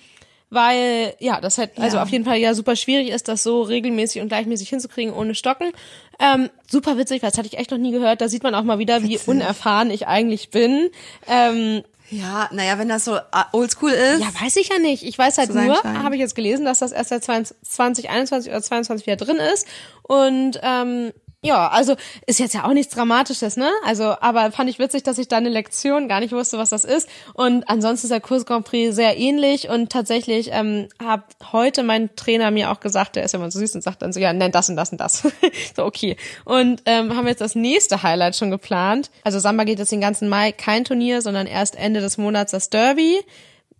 weil 0.50 1.14
ja, 1.18 1.40
das 1.40 1.58
halt 1.58 1.72
also 1.78 1.96
Ja. 1.96 2.02
auf 2.04 2.08
jeden 2.10 2.24
Fall 2.24 2.36
ja 2.38 2.54
super 2.54 2.76
schwierig 2.76 3.08
ist, 3.08 3.26
das 3.26 3.42
so 3.42 3.62
regelmäßig 3.62 4.22
und 4.22 4.28
gleichmäßig 4.28 4.68
hinzukriegen 4.68 5.12
ohne 5.12 5.34
Stocken. 5.34 5.72
Ähm, 6.18 6.50
super 6.70 6.98
witzig, 6.98 7.22
weil 7.22 7.31
das 7.31 7.38
hatte 7.38 7.48
ich 7.48 7.59
echt 7.59 7.70
noch 7.70 7.78
nie 7.78 7.92
gehört. 7.92 8.20
Da 8.20 8.28
sieht 8.28 8.42
man 8.42 8.54
auch 8.54 8.64
mal 8.64 8.78
wieder, 8.78 9.02
wie 9.02 9.18
unerfahren 9.26 9.90
ich 9.90 10.07
eigentlich 10.07 10.50
bin. 10.50 10.90
Ähm, 11.28 11.83
Ja, 12.11 12.48
naja, 12.52 12.78
wenn 12.78 12.88
das 12.88 13.04
so 13.04 13.18
ah, 13.33 13.46
oldschool 13.52 13.90
ist. 13.90 14.20
Ja, 14.20 14.28
weiß 14.40 14.57
ich 14.57 14.68
ja 14.68 14.78
nicht. 14.78 15.04
Ich 15.04 15.16
weiß 15.18 15.38
halt 15.38 15.54
nur, 15.54 15.83
habe 15.85 16.14
ich 16.14 16.20
jetzt 16.20 16.35
gelesen, 16.35 16.64
dass 16.64 16.78
das 16.81 16.92
erst 16.92 17.11
seit 17.11 17.24
2021 17.24 18.50
oder 18.50 18.62
22 18.62 19.07
wieder 19.07 19.16
drin 19.16 19.37
ist. 19.37 19.66
Und 20.02 20.59
ähm, 20.62 21.12
Ja, 21.40 21.68
also 21.68 21.94
ist 22.27 22.40
jetzt 22.40 22.55
ja 22.55 22.64
auch 22.64 22.72
nichts 22.72 22.92
Dramatisches, 22.92 23.57
ne? 23.57 23.70
Also, 23.85 24.16
aber 24.20 24.51
fand 24.51 24.68
ich 24.68 24.81
witzig, 24.81 25.05
dass 25.05 25.18
ich 25.18 25.29
da 25.29 25.37
eine 25.37 25.48
Lektion 25.48 26.09
gar 26.09 26.18
nicht 26.18 26.33
wusste, 26.33 26.59
was 26.59 26.70
das 26.70 26.83
ist. 26.83 27.09
Und 27.33 27.68
ansonsten 27.68 28.07
ist 28.07 28.11
der 28.11 28.20
Kurs 28.20 28.44
Grand 28.44 28.66
Prix 28.66 28.96
sehr 28.96 29.16
ähnlich 29.16 29.68
und 29.68 29.92
tatsächlich 29.92 30.51
ähm, 30.51 30.88
hat 31.01 31.22
heute 31.53 31.85
mein 31.85 32.14
Trainer 32.16 32.51
mir 32.51 32.72
auch 32.72 32.81
gesagt, 32.81 33.14
der 33.14 33.22
ist 33.22 33.35
ja 33.35 33.38
immer 33.38 33.53
so 33.53 33.61
süß 33.61 33.77
und 33.77 33.83
sagt 33.83 34.03
dann 34.03 34.12
so, 34.12 34.18
ja, 34.18 34.33
nenn 34.33 34.51
das 34.51 34.68
und 34.68 34.74
das 34.74 34.90
und 34.90 35.01
das. 35.01 35.29
so, 35.77 35.85
okay. 35.85 36.16
Und 36.44 36.83
ähm, 36.87 37.16
haben 37.16 37.29
jetzt 37.29 37.40
das 37.40 37.55
nächste 37.55 38.03
Highlight 38.03 38.35
schon 38.35 38.51
geplant. 38.51 39.09
Also 39.22 39.38
Samba 39.38 39.62
geht 39.62 39.79
jetzt 39.79 39.92
den 39.92 40.01
ganzen 40.01 40.29
Mai 40.29 40.51
kein 40.51 40.85
Turnier, 40.85 41.22
sondern 41.22 41.46
erst 41.46 41.77
Ende 41.77 42.01
des 42.01 42.18
Monats 42.18 42.51
das 42.51 42.68
Derby 42.68 43.20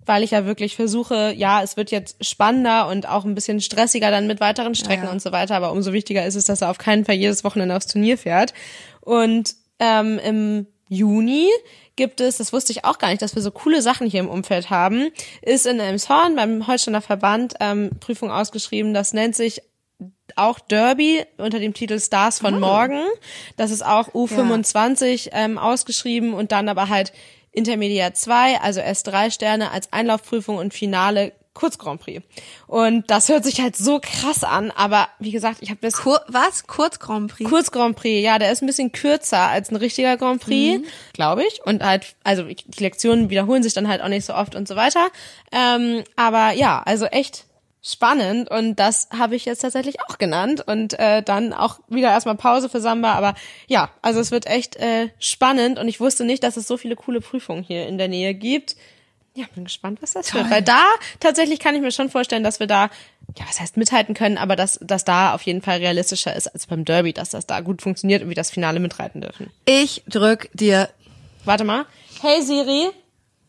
weil 0.09 0.23
ich 0.23 0.31
ja 0.33 0.47
wirklich 0.47 0.75
versuche, 0.75 1.33
ja, 1.37 1.63
es 1.63 1.77
wird 1.77 1.91
jetzt 1.91 2.25
spannender 2.25 2.89
und 2.89 3.09
auch 3.09 3.25
ein 3.25 3.35
bisschen 3.35 3.61
stressiger 3.61 4.11
dann 4.11 4.27
mit 4.27 4.41
weiteren 4.41 4.75
Strecken 4.75 5.05
ja, 5.05 5.11
und 5.11 5.23
so 5.23 5.33
weiter, 5.33 5.55
aber 5.55 5.73
umso 5.73 5.93
wichtiger 5.93 6.25
ist 6.25 6.35
es, 6.35 6.45
dass 6.45 6.63
er 6.63 6.71
auf 6.71 6.79
keinen 6.79 7.05
Fall 7.05 7.17
jedes 7.17 7.45
Wochenende 7.45 7.77
aufs 7.77 7.87
Turnier 7.87 8.19
fährt. 8.19 8.55
Und 9.01 9.55
ähm, 9.79 10.19
im 10.19 10.67
Juni 10.89 11.49
gibt 11.97 12.21
es, 12.21 12.39
das 12.39 12.53
wusste 12.53 12.73
ich 12.73 12.85
auch 12.85 12.99
gar 12.99 13.11
nicht, 13.11 13.23
dass 13.23 13.35
wir 13.35 13.43
so 13.43 13.51
coole 13.51 13.83
Sachen 13.83 14.09
hier 14.09 14.21
im 14.21 14.29
Umfeld 14.29 14.71
haben, 14.71 15.11
ist 15.43 15.67
in 15.67 15.81
Elmshorn 15.81 16.37
beim 16.37 16.67
Holsteiner 16.67 17.03
Verband 17.03 17.55
ähm, 17.61 17.91
Prüfung 18.01 18.31
ausgeschrieben, 18.31 18.95
das 18.95 19.13
nennt 19.13 19.37
sich 19.37 19.63
auch 20.37 20.59
Derby 20.59 21.25
unter 21.39 21.59
dem 21.59 21.75
Titel 21.75 21.99
Stars 21.99 22.39
von 22.39 22.55
oh. 22.55 22.61
Morgen. 22.61 23.03
Das 23.57 23.71
ist 23.71 23.85
auch 23.85 24.09
U25 24.09 25.31
ja. 25.31 25.45
ähm, 25.45 25.59
ausgeschrieben 25.59 26.35
und 26.35 26.53
dann 26.53 26.69
aber 26.69 26.89
halt 26.89 27.13
Intermediate 27.59 28.15
2, 28.15 28.61
also 28.61 28.81
erst 28.81 29.07
drei 29.07 29.31
Sterne 29.31 29.71
als 29.71 29.93
Einlaufprüfung 29.93 30.57
und 30.57 30.73
Finale 30.73 31.33
Kurz 31.59 31.77
Grand 31.77 32.01
Prix. 32.01 32.23
Und 32.69 33.11
das 33.11 33.29
hört 33.29 33.43
sich 33.43 33.61
halt 33.61 33.77
so 33.77 33.99
krass 34.01 34.45
an, 34.45 34.71
aber 34.71 35.09
wie 35.19 35.33
gesagt, 35.33 35.59
ich 35.61 35.71
habe 35.71 35.81
das 35.83 35.95
Kur 35.95 36.21
was 36.29 36.69
Kurz 36.69 37.01
Grand 37.01 37.33
Prix. 37.33 37.51
Kurz 37.51 37.73
Grand 37.73 37.97
Prix, 37.97 38.23
ja, 38.23 38.39
der 38.39 38.53
ist 38.53 38.63
ein 38.63 38.67
bisschen 38.67 38.93
kürzer 38.93 39.41
als 39.41 39.73
ein 39.73 39.77
richtiger 39.77 40.17
Grand 40.17 40.41
Prix, 40.41 40.79
mhm. 40.79 40.85
glaube 41.15 41.43
ich. 41.45 41.61
Und 41.65 41.83
halt, 41.83 42.15
also 42.23 42.45
die 42.45 42.81
Lektionen 42.81 43.29
wiederholen 43.29 43.65
sich 43.65 43.75
dann 43.75 43.89
halt 43.89 44.03
auch 44.03 44.09
nicht 44.09 44.25
so 44.25 44.35
oft 44.35 44.55
und 44.55 44.69
so 44.69 44.77
weiter. 44.77 45.09
Ähm, 45.51 46.05
aber 46.15 46.53
ja, 46.53 46.81
also 46.85 47.07
echt 47.07 47.48
spannend 47.83 48.51
und 48.51 48.77
das 48.77 49.09
habe 49.17 49.37
ich 49.37 49.45
jetzt 49.45 49.61
tatsächlich 49.61 50.01
auch 50.03 50.19
genannt 50.19 50.63
und 50.67 50.99
äh, 50.99 51.23
dann 51.23 51.53
auch 51.53 51.81
wieder 51.89 52.11
erstmal 52.11 52.37
Pause 52.37 52.69
für 52.69 52.81
Samba, 52.81 53.13
aber 53.15 53.35
ja, 53.67 53.91
also 54.03 54.21
es 54.21 54.31
wird 54.31 54.47
echt 54.47 54.77
äh, 54.77 55.09
spannend 55.19 55.79
und 55.79 55.89
ich 55.89 56.01
wusste 56.01 56.25
nicht, 56.25 56.43
dass 56.43 56.57
es 56.57 56.67
so 56.67 56.77
viele 56.77 56.97
coole 56.97 57.21
Prüfungen 57.21 57.63
hier 57.63 57.87
in 57.87 57.99
der 57.99 58.09
Nähe 58.09 58.35
gibt. 58.35 58.77
Ja, 59.35 59.47
bin 59.55 59.65
gespannt, 59.65 60.03
was 60.03 60.15
das 60.15 60.29
Toll. 60.29 60.41
wird, 60.41 60.51
weil 60.51 60.63
da 60.63 60.83
tatsächlich 61.21 61.61
kann 61.61 61.77
ich 61.77 61.81
mir 61.81 61.93
schon 61.93 62.11
vorstellen, 62.11 62.43
dass 62.43 62.59
wir 62.59 62.67
da 62.67 62.91
ja, 63.39 63.45
was 63.47 63.61
heißt 63.61 63.77
mithalten 63.77 64.15
können, 64.15 64.39
aber 64.39 64.57
dass 64.57 64.81
dass 64.83 65.05
da 65.05 65.35
auf 65.35 65.43
jeden 65.43 65.63
Fall 65.63 65.79
realistischer 65.79 66.35
ist 66.35 66.49
als 66.49 66.67
beim 66.67 66.85
Derby, 66.85 67.13
dass 67.13 67.31
das 67.31 67.47
da 67.47 67.61
gut 67.61 67.83
funktioniert 67.83 68.23
und 68.23 68.29
wir 68.29 68.35
das 68.35 68.51
Finale 68.51 68.81
mitreiten 68.81 69.21
dürfen. 69.21 69.51
Ich 69.67 70.03
drück 70.09 70.51
dir 70.55 70.89
Warte 71.49 71.65
mal. 71.65 71.87
Hey 72.21 72.43
Siri, 72.43 72.91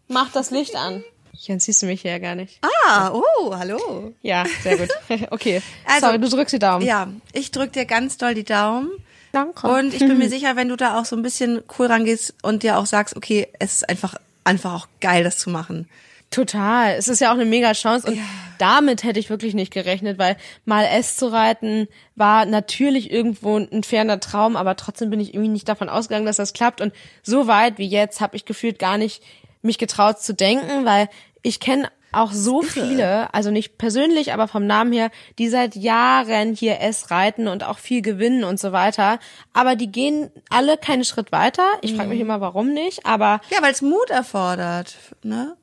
mach 0.08 0.32
das 0.32 0.52
Licht 0.52 0.76
an. 0.78 1.04
Jetzt 1.48 1.66
siehst 1.66 1.82
du 1.82 1.86
mich 1.86 2.02
hier 2.02 2.12
ja 2.12 2.18
gar 2.20 2.36
nicht. 2.36 2.60
Ah, 2.86 3.12
oh, 3.14 3.56
hallo. 3.56 4.14
Ja, 4.22 4.46
sehr 4.62 4.78
gut. 4.78 4.90
Okay. 5.32 5.62
Also, 5.86 6.08
Sorry, 6.08 6.20
du 6.20 6.28
drückst 6.28 6.54
die 6.54 6.60
Daumen. 6.60 6.86
Ja, 6.86 7.08
ich 7.34 7.52
drück 7.52 7.72
dir 7.72 7.86
ganz 7.86 8.18
doll 8.18 8.34
die 8.34 8.44
Daumen. 8.44 8.90
Danke. 9.32 9.68
Und 9.68 9.94
ich 9.94 10.00
bin 10.00 10.18
mir 10.18 10.30
sicher, 10.30 10.56
wenn 10.56 10.68
du 10.68 10.76
da 10.76 11.00
auch 11.00 11.06
so 11.06 11.16
ein 11.16 11.22
bisschen 11.22 11.62
cool 11.78 11.88
rangehst 11.88 12.34
und 12.42 12.64
dir 12.64 12.78
auch 12.78 12.86
sagst, 12.86 13.16
okay, 13.16 13.48
es 13.60 13.76
ist 13.76 13.90
einfach, 13.90 14.16
einfach 14.44 14.74
auch 14.74 14.88
geil, 15.00 15.24
das 15.24 15.38
zu 15.38 15.50
machen. 15.50 15.88
Total. 16.30 16.94
Es 16.94 17.08
ist 17.08 17.22
ja 17.22 17.30
auch 17.30 17.36
eine 17.36 17.46
mega 17.46 17.72
Chance 17.72 18.08
und 18.08 18.16
ja. 18.18 18.24
damit 18.60 19.04
hätte 19.04 19.20
ich 19.20 19.32
wirklich 19.32 19.56
nicht 19.56 19.74
gerechnet, 19.74 20.20
weil 20.20 20.38
mal 20.66 20.84
S 20.84 21.16
zu 21.16 21.32
reiten 21.32 21.88
war 22.16 22.46
natürlich 22.46 23.12
irgendwo 23.12 23.58
ein 23.58 23.84
ferner 23.84 24.20
Traum, 24.20 24.56
aber 24.56 24.76
trotzdem 24.76 25.10
bin 25.10 25.20
ich 25.20 25.34
irgendwie 25.34 25.50
nicht 25.50 25.68
davon 25.68 25.90
ausgegangen, 25.90 26.28
dass 26.28 26.36
das 26.36 26.54
klappt 26.54 26.82
und 26.82 26.94
so 27.24 27.48
weit 27.48 27.80
wie 27.80 27.88
jetzt 27.88 28.22
habe 28.22 28.36
ich 28.36 28.46
gefühlt 28.46 28.78
gar 28.78 29.00
nicht 29.00 29.24
mich 29.62 29.78
getraut 29.78 30.22
zu 30.22 30.34
denken, 30.34 30.86
weil 30.86 31.10
ich 31.42 31.60
kenne 31.60 31.90
auch 32.12 32.32
so 32.32 32.62
viele, 32.62 33.34
also 33.34 33.52
nicht 33.52 33.78
persönlich, 33.78 34.34
aber 34.34 34.48
vom 34.48 34.66
Namen 34.66 34.92
her, 34.92 35.12
die 35.38 35.48
seit 35.50 35.76
Jahren 35.76 36.56
hier 36.56 36.80
S 36.80 37.12
reiten 37.12 37.48
und 37.48 37.64
auch 37.64 37.78
viel 37.78 38.02
gewinnen 38.02 38.44
und 38.44 38.60
so 38.60 38.72
weiter. 38.72 39.20
Aber 39.54 39.76
die 39.76 39.92
gehen 39.92 40.32
alle 40.50 40.78
keinen 40.78 41.04
Schritt 41.04 41.32
weiter. 41.32 41.64
Ich 41.82 41.96
frage 41.96 42.10
mich 42.10 42.18
mhm. 42.18 42.26
immer, 42.26 42.42
warum 42.42 42.74
nicht, 42.74 43.06
aber. 43.06 43.42
Ja, 43.52 43.62
weil 43.62 43.74
es 43.74 43.82
Mut 43.82 44.10
erfordert, 44.10 44.96
ne? 45.24 45.56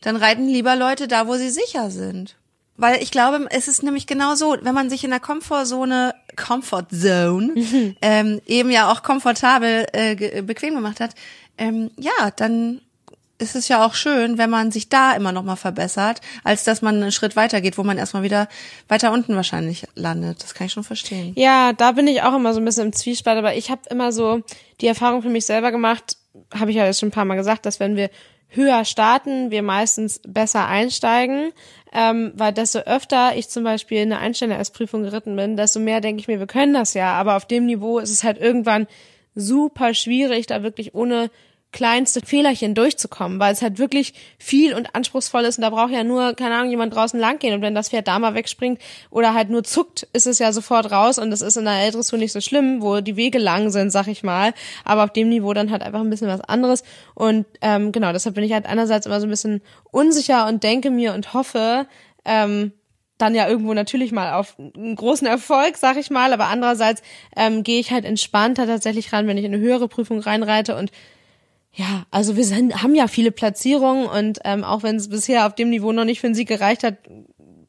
Dann 0.00 0.16
reiten 0.16 0.48
lieber 0.48 0.76
Leute 0.76 1.08
da, 1.08 1.26
wo 1.26 1.34
sie 1.34 1.50
sicher 1.50 1.90
sind. 1.90 2.36
Weil 2.78 3.02
ich 3.02 3.10
glaube, 3.10 3.46
es 3.50 3.68
ist 3.68 3.82
nämlich 3.82 4.06
genau 4.06 4.34
so, 4.34 4.56
wenn 4.62 4.74
man 4.74 4.88
sich 4.88 5.04
in 5.04 5.10
der 5.10 5.20
Komfortzone, 5.20 6.14
Comfort 6.36 6.86
Zone, 6.90 7.52
mhm. 7.54 7.96
ähm, 8.00 8.40
eben 8.46 8.70
ja 8.70 8.90
auch 8.90 9.02
komfortabel, 9.02 9.86
äh, 9.92 10.40
bequem 10.40 10.74
gemacht 10.74 11.00
hat, 11.00 11.10
ähm, 11.58 11.90
ja, 11.98 12.30
dann 12.36 12.80
ist 13.40 13.56
es 13.56 13.68
ja 13.68 13.84
auch 13.84 13.94
schön, 13.94 14.38
wenn 14.38 14.50
man 14.50 14.70
sich 14.70 14.88
da 14.88 15.12
immer 15.12 15.32
noch 15.32 15.42
mal 15.42 15.56
verbessert, 15.56 16.20
als 16.44 16.64
dass 16.64 16.82
man 16.82 16.96
einen 16.96 17.12
Schritt 17.12 17.36
weiter 17.36 17.60
geht, 17.60 17.78
wo 17.78 17.82
man 17.82 17.98
erstmal 17.98 18.22
wieder 18.22 18.48
weiter 18.88 19.12
unten 19.12 19.34
wahrscheinlich 19.36 19.86
landet. 19.94 20.42
Das 20.42 20.54
kann 20.54 20.66
ich 20.66 20.72
schon 20.72 20.84
verstehen. 20.84 21.32
Ja, 21.36 21.72
da 21.72 21.92
bin 21.92 22.06
ich 22.06 22.22
auch 22.22 22.34
immer 22.34 22.52
so 22.52 22.60
ein 22.60 22.64
bisschen 22.64 22.86
im 22.86 22.92
Zwiespalt, 22.92 23.38
aber 23.38 23.54
ich 23.54 23.70
habe 23.70 23.82
immer 23.90 24.12
so 24.12 24.42
die 24.80 24.86
Erfahrung 24.86 25.22
für 25.22 25.28
mich 25.28 25.46
selber 25.46 25.72
gemacht, 25.72 26.16
habe 26.54 26.70
ich 26.70 26.76
ja 26.76 26.84
jetzt 26.84 27.00
schon 27.00 27.08
ein 27.08 27.12
paar 27.12 27.24
Mal 27.24 27.36
gesagt, 27.36 27.66
dass 27.66 27.80
wenn 27.80 27.96
wir 27.96 28.10
höher 28.48 28.84
starten, 28.84 29.50
wir 29.50 29.62
meistens 29.62 30.20
besser 30.26 30.66
einsteigen, 30.66 31.52
ähm, 31.92 32.32
weil 32.34 32.52
desto 32.52 32.80
öfter 32.80 33.36
ich 33.36 33.48
zum 33.48 33.64
Beispiel 33.64 34.00
eine 34.00 34.18
Einsteiger-Prüfung 34.18 35.04
geritten 35.04 35.36
bin, 35.36 35.56
desto 35.56 35.80
mehr 35.80 36.00
denke 36.00 36.20
ich 36.20 36.28
mir, 36.28 36.38
wir 36.38 36.46
können 36.46 36.74
das 36.74 36.94
ja, 36.94 37.14
aber 37.14 37.36
auf 37.36 37.46
dem 37.46 37.66
Niveau 37.66 37.98
ist 37.98 38.10
es 38.10 38.24
halt 38.24 38.38
irgendwann 38.38 38.86
super 39.34 39.94
schwierig, 39.94 40.46
da 40.46 40.62
wirklich 40.62 40.94
ohne 40.94 41.30
kleinste 41.72 42.20
Fehlerchen 42.20 42.74
durchzukommen, 42.74 43.38
weil 43.38 43.52
es 43.52 43.62
halt 43.62 43.78
wirklich 43.78 44.14
viel 44.38 44.74
und 44.74 44.94
anspruchsvoll 44.94 45.44
ist 45.44 45.58
und 45.58 45.62
da 45.62 45.70
braucht 45.70 45.92
ja 45.92 46.02
nur, 46.02 46.34
keine 46.34 46.56
Ahnung, 46.56 46.70
jemand 46.70 46.94
draußen 46.94 47.18
langgehen 47.18 47.54
und 47.54 47.62
wenn 47.62 47.74
das 47.74 47.90
Pferd 47.90 48.08
da 48.08 48.18
mal 48.18 48.34
wegspringt 48.34 48.80
oder 49.10 49.34
halt 49.34 49.50
nur 49.50 49.62
zuckt, 49.62 50.08
ist 50.12 50.26
es 50.26 50.38
ja 50.40 50.52
sofort 50.52 50.90
raus 50.90 51.18
und 51.18 51.30
das 51.30 51.42
ist 51.42 51.56
in 51.56 51.64
der 51.64 51.74
Älterestur 51.74 52.18
nicht 52.18 52.32
so 52.32 52.40
schlimm, 52.40 52.82
wo 52.82 53.00
die 53.00 53.16
Wege 53.16 53.38
lang 53.38 53.70
sind, 53.70 53.90
sag 53.90 54.08
ich 54.08 54.22
mal, 54.22 54.52
aber 54.84 55.04
auf 55.04 55.12
dem 55.12 55.28
Niveau 55.28 55.52
dann 55.54 55.70
halt 55.70 55.82
einfach 55.82 56.00
ein 56.00 56.10
bisschen 56.10 56.28
was 56.28 56.40
anderes. 56.40 56.82
Und 57.14 57.46
ähm, 57.60 57.92
genau, 57.92 58.12
deshalb 58.12 58.34
bin 58.34 58.44
ich 58.44 58.52
halt 58.52 58.66
einerseits 58.66 59.06
immer 59.06 59.20
so 59.20 59.26
ein 59.26 59.30
bisschen 59.30 59.62
unsicher 59.92 60.48
und 60.48 60.64
denke 60.64 60.90
mir 60.90 61.14
und 61.14 61.34
hoffe, 61.34 61.86
ähm, 62.24 62.72
dann 63.18 63.34
ja 63.34 63.48
irgendwo 63.48 63.74
natürlich 63.74 64.12
mal 64.12 64.32
auf 64.32 64.56
einen 64.58 64.96
großen 64.96 65.26
Erfolg, 65.26 65.76
sag 65.76 65.96
ich 65.96 66.10
mal, 66.10 66.32
aber 66.32 66.46
andererseits 66.46 67.02
ähm, 67.36 67.62
gehe 67.62 67.78
ich 67.78 67.90
halt 67.90 68.04
entspannter 68.04 68.66
tatsächlich 68.66 69.12
ran, 69.12 69.26
wenn 69.26 69.38
ich 69.38 69.44
in 69.44 69.54
eine 69.54 69.62
höhere 69.62 69.88
Prüfung 69.88 70.20
reinreite 70.20 70.76
und 70.76 70.90
ja, 71.72 72.04
also 72.10 72.36
wir 72.36 72.44
sind, 72.44 72.82
haben 72.82 72.94
ja 72.94 73.06
viele 73.06 73.30
Platzierungen 73.30 74.06
und 74.06 74.40
ähm, 74.44 74.64
auch 74.64 74.82
wenn 74.82 74.96
es 74.96 75.08
bisher 75.08 75.46
auf 75.46 75.54
dem 75.54 75.70
Niveau 75.70 75.92
noch 75.92 76.04
nicht 76.04 76.20
für 76.20 76.26
einen 76.26 76.34
Sieg 76.34 76.48
gereicht 76.48 76.82
hat, 76.82 76.96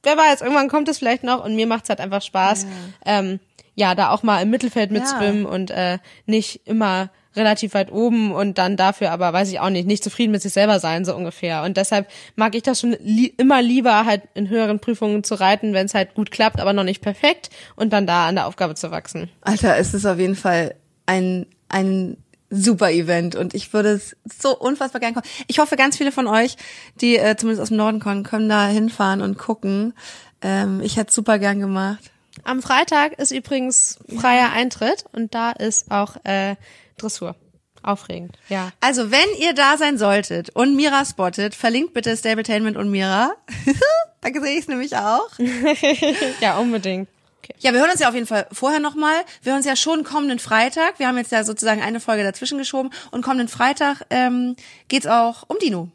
wer 0.04 0.18
weiß, 0.18 0.42
irgendwann 0.42 0.70
kommt 0.70 0.90
es 0.90 0.98
vielleicht 0.98 1.24
noch 1.24 1.44
und 1.44 1.56
mir 1.56 1.68
macht's 1.68 1.90
halt 1.90 2.00
einfach 2.00 2.22
Spaß, 2.22 2.64
ja, 2.64 3.20
ähm, 3.20 3.40
ja 3.76 3.96
da 3.96 4.10
auch 4.10 4.24
mal 4.24 4.42
im 4.42 4.50
Mittelfeld 4.50 4.92
mitschwimmen 4.92 5.44
ja. 5.44 5.50
und 5.50 5.72
äh, 5.72 6.00
nicht 6.26 6.62
immer 6.66 7.10
relativ 7.36 7.74
weit 7.76 7.92
oben 7.92 8.34
und 8.34 8.58
dann 8.58 8.76
dafür 8.76 9.12
aber, 9.12 9.32
weiß 9.32 9.50
ich 9.52 9.60
auch 9.60 9.70
nicht, 9.70 9.88
nicht 9.88 10.04
zufrieden 10.04 10.32
mit 10.32 10.42
sich 10.42 10.52
selber 10.52 10.80
sein, 10.80 11.06
so 11.06 11.16
ungefähr. 11.16 11.64
Und 11.64 11.78
deshalb 11.78 12.10
mag 12.36 12.56
ich 12.56 12.64
das 12.64 12.82
schon 12.82 12.96
li 13.00 13.34
immer 13.38 13.62
lieber, 13.62 14.06
halt 14.06 14.24
in 14.34 14.50
höheren 14.50 14.80
Prüfungen 14.80 15.24
zu 15.24 15.36
reiten, 15.36 15.74
wenn 15.74 15.86
es 15.86 15.94
halt 15.94 16.14
gut 16.14 16.32
klappt, 16.32 16.60
aber 16.60 16.74
noch 16.74 16.84
nicht 16.84 17.02
perfekt 17.02 17.50
und 17.76 17.94
dann 17.94 18.06
da 18.06 18.28
an 18.28 18.36
der 18.36 18.48
Aufgabe 18.48 18.76
zu 18.76 18.92
wachsen. 18.92 19.30
Alter, 19.42 19.78
es 19.78 19.94
ist 19.94 20.06
auf 20.06 20.20
jeden 20.20 20.36
Fall 20.36 20.76
ein, 21.06 21.46
ein 21.70 22.18
super 22.52 22.92
Event 22.92 23.36
und 23.36 23.54
ich 23.56 23.74
würde 23.74 23.94
es 23.94 24.16
so 24.40 24.56
unfassbar 24.56 25.00
gern 25.00 25.14
kommen. 25.14 25.26
Ich 25.48 25.60
hoffe, 25.60 25.76
ganz 25.78 25.98
viele 25.98 26.12
von 26.12 26.28
euch, 26.28 26.58
die 27.00 27.18
äh, 27.18 27.36
zumindest 27.38 27.62
aus 27.62 27.70
dem 27.70 27.78
Norden 27.78 28.00
kommen, 28.00 28.24
können 28.24 28.50
da 28.50 28.68
hinfahren 28.68 29.22
und 29.22 29.38
gucken. 29.38 29.94
Ähm, 30.42 30.82
ich 30.82 30.98
hätte 30.98 31.12
super 31.12 31.40
gern 31.40 31.60
gemacht. 31.60 32.12
Am 32.44 32.62
Freitag 32.62 33.18
ist 33.20 33.32
übrigens 33.32 34.00
freier 34.18 34.52
Eintritt 34.52 35.06
und 35.14 35.34
da 35.34 35.52
ist 35.52 35.92
auch 35.92 36.18
äh, 36.24 36.56
Dressur. 36.98 37.36
Aufregend, 37.84 38.38
ja. 38.48 38.72
Also, 38.80 39.10
wenn 39.10 39.28
ihr 39.40 39.56
da 39.56 39.76
sein 39.76 39.98
solltet 39.98 40.52
und 40.52 40.76
Mira 40.76 41.04
spottet, 41.04 41.56
verlinkt 41.56 41.96
bitte 41.96 42.16
Stabletainment 42.16 42.78
und 42.78 42.92
Mira. 42.92 43.32
da 44.22 44.30
sehe 44.30 44.54
ich 44.54 44.60
es 44.60 44.68
nämlich 44.68 44.96
auch. 44.96 45.30
ja, 46.42 46.60
unbedingt. 46.60 47.10
Okay. 47.43 47.56
Ja, 47.60 47.73
wir 47.73 47.80
hören 47.80 47.89
uns 47.89 47.99
ja 47.99 48.08
auf 48.08 48.13
jeden 48.13 48.27
Fall 48.27 48.45
vorher 48.51 48.80
nochmal. 48.80 49.15
Wir 49.41 49.51
hören 49.51 49.60
uns 49.60 49.65
ja 49.65 49.75
schon 49.75 50.04
kommenden 50.04 50.38
Freitag. 50.38 50.99
Wir 50.99 51.08
haben 51.08 51.17
jetzt 51.17 51.32
ja 51.32 51.43
sozusagen 51.43 51.82
eine 51.82 51.99
Folge 51.99 52.23
dazwischen 52.23 52.60
geschoben. 52.60 52.91
Und 53.10 53.23
kommenden 53.23 53.47
Freitag 53.47 54.06
ähm, 54.12 54.56
geht's 54.89 55.08
auch 55.08 55.43
um 55.47 55.58
Dino. 55.58 55.89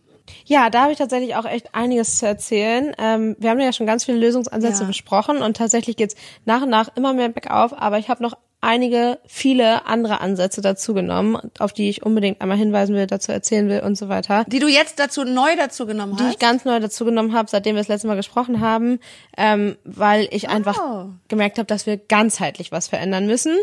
Ja, 0.45 0.71
da 0.71 0.83
habe 0.83 0.93
ich 0.93 0.99
tatsächlich 0.99 1.37
auch 1.37 1.45
echt 1.45 1.73
einiges 1.73 2.19
zu 2.19 2.27
erzählen. 2.27 2.95
Ähm, 2.99 3.37
wir 3.39 3.51
haben 3.51 3.61
ja 3.61 3.73
schon 3.73 3.87
ganz 3.87 4.05
viele 4.05 4.19
Lösungsansätze 4.19 4.83
ja. 4.83 4.87
besprochen 4.89 5.39
und 5.39 5.57
tatsächlich 5.57 5.97
geht's 5.97 6.17
nach 6.45 6.63
und 6.63 6.71
nach 6.71 6.89
immer 6.97 7.13
mehr 7.13 7.29
bergauf, 7.29 7.73
aber 7.73 7.99
ich 7.99 8.09
habe 8.09 8.25
noch 8.25 8.37
einige, 8.67 9.19
viele 9.27 9.87
andere 9.87 10.21
Ansätze 10.21 10.61
dazu 10.61 10.93
genommen, 10.93 11.39
auf 11.59 11.73
die 11.73 11.89
ich 11.89 12.05
unbedingt 12.05 12.41
einmal 12.41 12.59
hinweisen 12.59 12.95
will, 12.95 13.07
dazu 13.07 13.33
erzählen 13.33 13.69
will 13.69 13.81
und 13.81 13.97
so 13.97 14.09
weiter. 14.09 14.45
Die 14.49 14.59
du 14.59 14.67
jetzt 14.67 14.99
dazu 14.99 15.25
neu 15.25 15.57
dazu 15.57 15.87
genommen 15.87 16.15
hast? 16.15 16.21
Die 16.21 16.31
ich 16.31 16.39
ganz 16.39 16.65
neu 16.65 16.81
dazu 16.81 17.05
genommen 17.05 17.33
habe, 17.33 17.49
seitdem 17.49 17.77
wir 17.77 17.81
das 17.81 17.89
letzte 17.89 18.09
Mal 18.09 18.17
gesprochen 18.17 18.61
haben, 18.61 18.99
ähm, 19.37 19.77
weil 19.85 20.29
ich 20.31 20.49
oh. 20.49 20.51
einfach 20.51 21.07
gemerkt 21.29 21.59
habe, 21.59 21.67
dass 21.67 21.87
wir 21.87 21.97
ganzheitlich 21.97 22.73
was 22.73 22.89
verändern 22.89 23.27
müssen. 23.27 23.57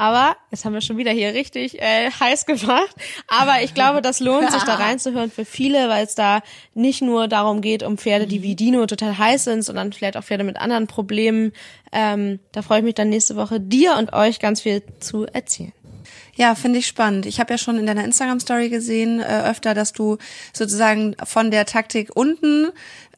Aber 0.00 0.34
jetzt 0.50 0.64
haben 0.64 0.72
wir 0.72 0.80
schon 0.80 0.96
wieder 0.96 1.10
hier 1.10 1.34
richtig 1.34 1.78
äh, 1.78 2.10
heiß 2.10 2.46
gemacht. 2.46 2.88
Aber 3.28 3.62
ich 3.62 3.74
glaube, 3.74 4.00
das 4.00 4.18
lohnt 4.20 4.50
sich 4.50 4.62
da 4.62 4.74
reinzuhören 4.76 5.30
für 5.30 5.44
viele, 5.44 5.90
weil 5.90 6.06
es 6.06 6.14
da 6.14 6.40
nicht 6.72 7.02
nur 7.02 7.28
darum 7.28 7.60
geht, 7.60 7.82
um 7.82 7.98
Pferde, 7.98 8.26
die 8.26 8.42
wie 8.42 8.56
Dino 8.56 8.86
total 8.86 9.18
heiß 9.18 9.44
sind, 9.44 9.62
sondern 9.62 9.92
vielleicht 9.92 10.16
auch 10.16 10.24
Pferde 10.24 10.42
mit 10.42 10.56
anderen 10.56 10.86
Problemen. 10.86 11.52
Ähm, 11.92 12.38
da 12.52 12.62
freue 12.62 12.78
ich 12.78 12.84
mich 12.84 12.94
dann 12.94 13.10
nächste 13.10 13.36
Woche, 13.36 13.60
dir 13.60 13.96
und 13.98 14.14
euch 14.14 14.40
ganz 14.40 14.62
viel 14.62 14.82
zu 15.00 15.26
erzählen. 15.26 15.74
Ja, 16.36 16.54
finde 16.54 16.78
ich 16.78 16.86
spannend. 16.86 17.26
Ich 17.26 17.38
habe 17.40 17.52
ja 17.52 17.58
schon 17.58 17.78
in 17.78 17.86
deiner 17.86 18.04
Instagram-Story 18.04 18.68
gesehen, 18.70 19.20
äh, 19.20 19.42
öfter, 19.48 19.74
dass 19.74 19.92
du 19.92 20.16
sozusagen 20.52 21.14
von 21.24 21.50
der 21.50 21.66
Taktik 21.66 22.10
unten 22.14 22.68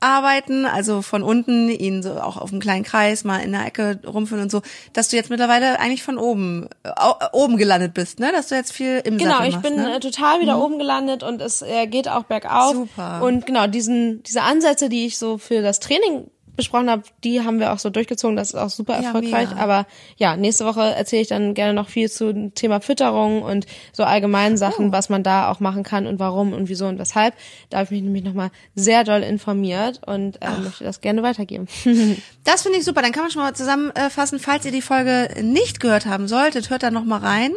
arbeiten, 0.01 0.65
also 0.67 1.01
von 1.01 1.23
unten 1.23 1.69
ihn 1.69 2.03
so 2.03 2.15
auch 2.21 2.37
auf 2.37 2.51
einem 2.51 2.61
kleinen 2.61 2.83
Kreis 2.83 3.23
mal 3.23 3.39
in 3.39 3.53
der 3.53 3.65
Ecke 3.65 4.01
rumführen 4.05 4.43
und 4.43 4.51
so, 4.51 4.61
dass 4.93 5.09
du 5.09 5.17
jetzt 5.17 5.31
mittlerweile 5.31 5.79
eigentlich 5.79 6.03
von 6.03 6.19
oben 6.19 6.69
äh, 6.83 6.91
oben 7.33 7.57
gelandet 7.57 7.95
bist, 7.95 8.19
ne? 8.19 8.33
Dass 8.33 8.49
du 8.49 8.57
jetzt 8.57 8.73
viel 8.73 9.01
im 9.05 9.17
Genau, 9.19 9.35
Sattel 9.35 9.49
ich 9.49 9.55
machst, 9.55 9.69
bin 9.69 9.77
ne? 9.77 9.97
äh, 9.97 10.01
total 10.01 10.41
wieder 10.41 10.57
Mhm. 10.57 10.63
oben 10.63 10.79
gelandet 10.79 11.23
und 11.23 11.41
es 11.41 11.63
äh, 11.63 11.87
geht 11.87 12.09
auch 12.09 12.25
bergauf. 12.25 12.73
Super. 12.75 13.23
Und 13.23 13.47
genau, 13.47 13.69
diesen, 13.69 14.25
diese 14.25 14.43
Ansätze, 14.43 14.89
die 14.89 15.07
ich 15.07 15.19
so 15.19 15.39
für 15.39 15.63
das 15.63 15.79
Training 15.79 16.27
besprochen 16.57 16.91
habe, 16.91 17.03
die 17.25 17.41
haben 17.41 17.59
wir 17.61 17.73
auch 17.73 17.79
so 17.79 17.89
durchgezogen, 17.91 18.37
das 18.37 18.49
ist 18.51 18.55
auch 18.57 18.69
super 18.69 18.95
Ja, 19.01 19.07
erfolgreich. 19.07 19.49
mega. 19.51 19.61
Aber 19.63 19.87
ja, 20.17 20.37
nächste 20.37 20.65
Woche 20.67 20.83
erzähle 20.83 21.23
ich 21.23 21.29
dann 21.29 21.55
gerne 21.55 21.73
noch 21.73 21.89
viel 21.89 22.11
zu 22.11 22.33
dem 22.33 22.55
Thema 22.55 22.81
Fütterung 22.81 23.43
und 23.43 23.67
so 23.93 24.05
allgemeinen 24.05 24.57
Sachen, 24.57 24.89
Oh. 24.89 24.93
was 24.93 25.09
man 25.09 25.23
da 25.23 25.51
auch 25.51 25.61
machen 25.61 25.83
kann 25.83 26.07
und 26.07 26.19
warum 26.19 26.53
und 26.53 26.69
wieso 26.69 26.87
und 26.87 26.99
weshalb. 26.99 27.35
Da 27.71 27.79
habe 27.79 27.85
ich 27.87 27.91
mich 27.91 28.03
nämlich 28.03 28.25
nochmal 28.25 28.51
sehr 28.75 29.03
doll 29.05 29.23
informiert 29.23 30.01
und 30.07 30.43
äh, 30.43 30.51
möchte 30.63 30.85
das 30.85 31.01
gerne 31.01 31.23
weitergeben. 31.23 31.67
Das 32.45 32.63
finde 32.63 32.79
ich 32.79 32.85
super. 32.85 33.03
Dann 33.03 33.13
kann 33.13 33.23
man 33.23 33.31
schon 33.31 33.41
mal 33.43 33.55
zusammenfassen, 33.55 34.41
falls 34.41 34.65
ihr 34.65 34.73
die 34.73 34.83
Folge 34.83 35.29
nicht 35.43 35.79
gehört 35.79 36.07
haben 36.07 36.27
solltet, 36.27 36.71
hört 36.71 36.83
da 36.83 36.91
noch 36.91 37.05
mal 37.05 37.19
rein 37.21 37.53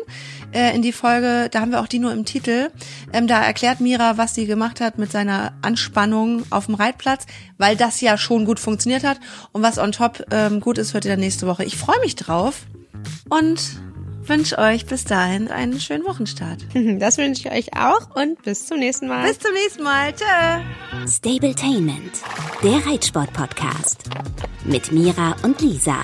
äh, 0.52 0.76
in 0.76 0.82
die 0.82 0.92
Folge. 0.92 1.50
Da 1.52 1.62
haben 1.62 1.72
wir 1.72 1.82
auch 1.82 1.88
die 1.88 2.00
nur 2.00 2.12
im 2.12 2.26
Titel. 2.26 2.70
Ähm, 3.14 3.28
da 3.28 3.42
erklärt 3.42 3.82
Mira, 3.82 4.18
was 4.18 4.36
sie 4.36 4.46
gemacht 4.46 4.82
hat 4.82 4.98
mit 4.98 5.12
seiner 5.12 5.54
Anspannung 5.62 6.44
auf 6.50 6.66
dem 6.66 6.76
Reitplatz, 6.76 7.26
weil 7.58 7.76
das 7.76 8.02
ja 8.02 8.18
schon 8.18 8.46
gut 8.46 8.60
funktioniert 8.60 9.04
hat. 9.04 9.20
Und 9.52 9.62
was 9.62 9.78
on 9.78 9.92
top 9.92 10.26
ähm, 10.32 10.60
gut 10.60 10.78
ist, 10.78 10.94
hört 10.94 11.06
ihr 11.06 11.12
dann 11.12 11.20
nächste 11.20 11.48
Woche. 11.48 11.64
Ich 11.64 11.78
freue 11.78 12.00
mich 12.02 12.16
drauf 12.16 12.62
und 13.30 13.62
wünsche 14.28 14.58
euch 14.58 14.86
bis 14.86 15.04
dahin 15.04 15.50
einen 15.50 15.80
schönen 15.80 16.06
Wochenstart. 16.06 16.66
Das 17.00 17.18
wünsche 17.18 17.48
ich 17.48 17.52
euch 17.52 17.78
auch 17.78 18.16
und 18.16 18.42
bis 18.44 18.68
zum 18.68 18.80
nächsten 18.80 19.08
Mal. 19.08 19.28
Bis 19.28 19.40
zum 19.40 19.54
nächsten 19.54 19.84
Mal. 19.84 20.14
Tschö. 20.14 21.08
Stabletainment, 21.08 22.14
der 22.64 22.86
Reitsport-Podcast. 22.86 24.04
Mit 24.64 24.92
Mira 24.92 25.36
und 25.44 25.62
Lisa. 25.62 26.04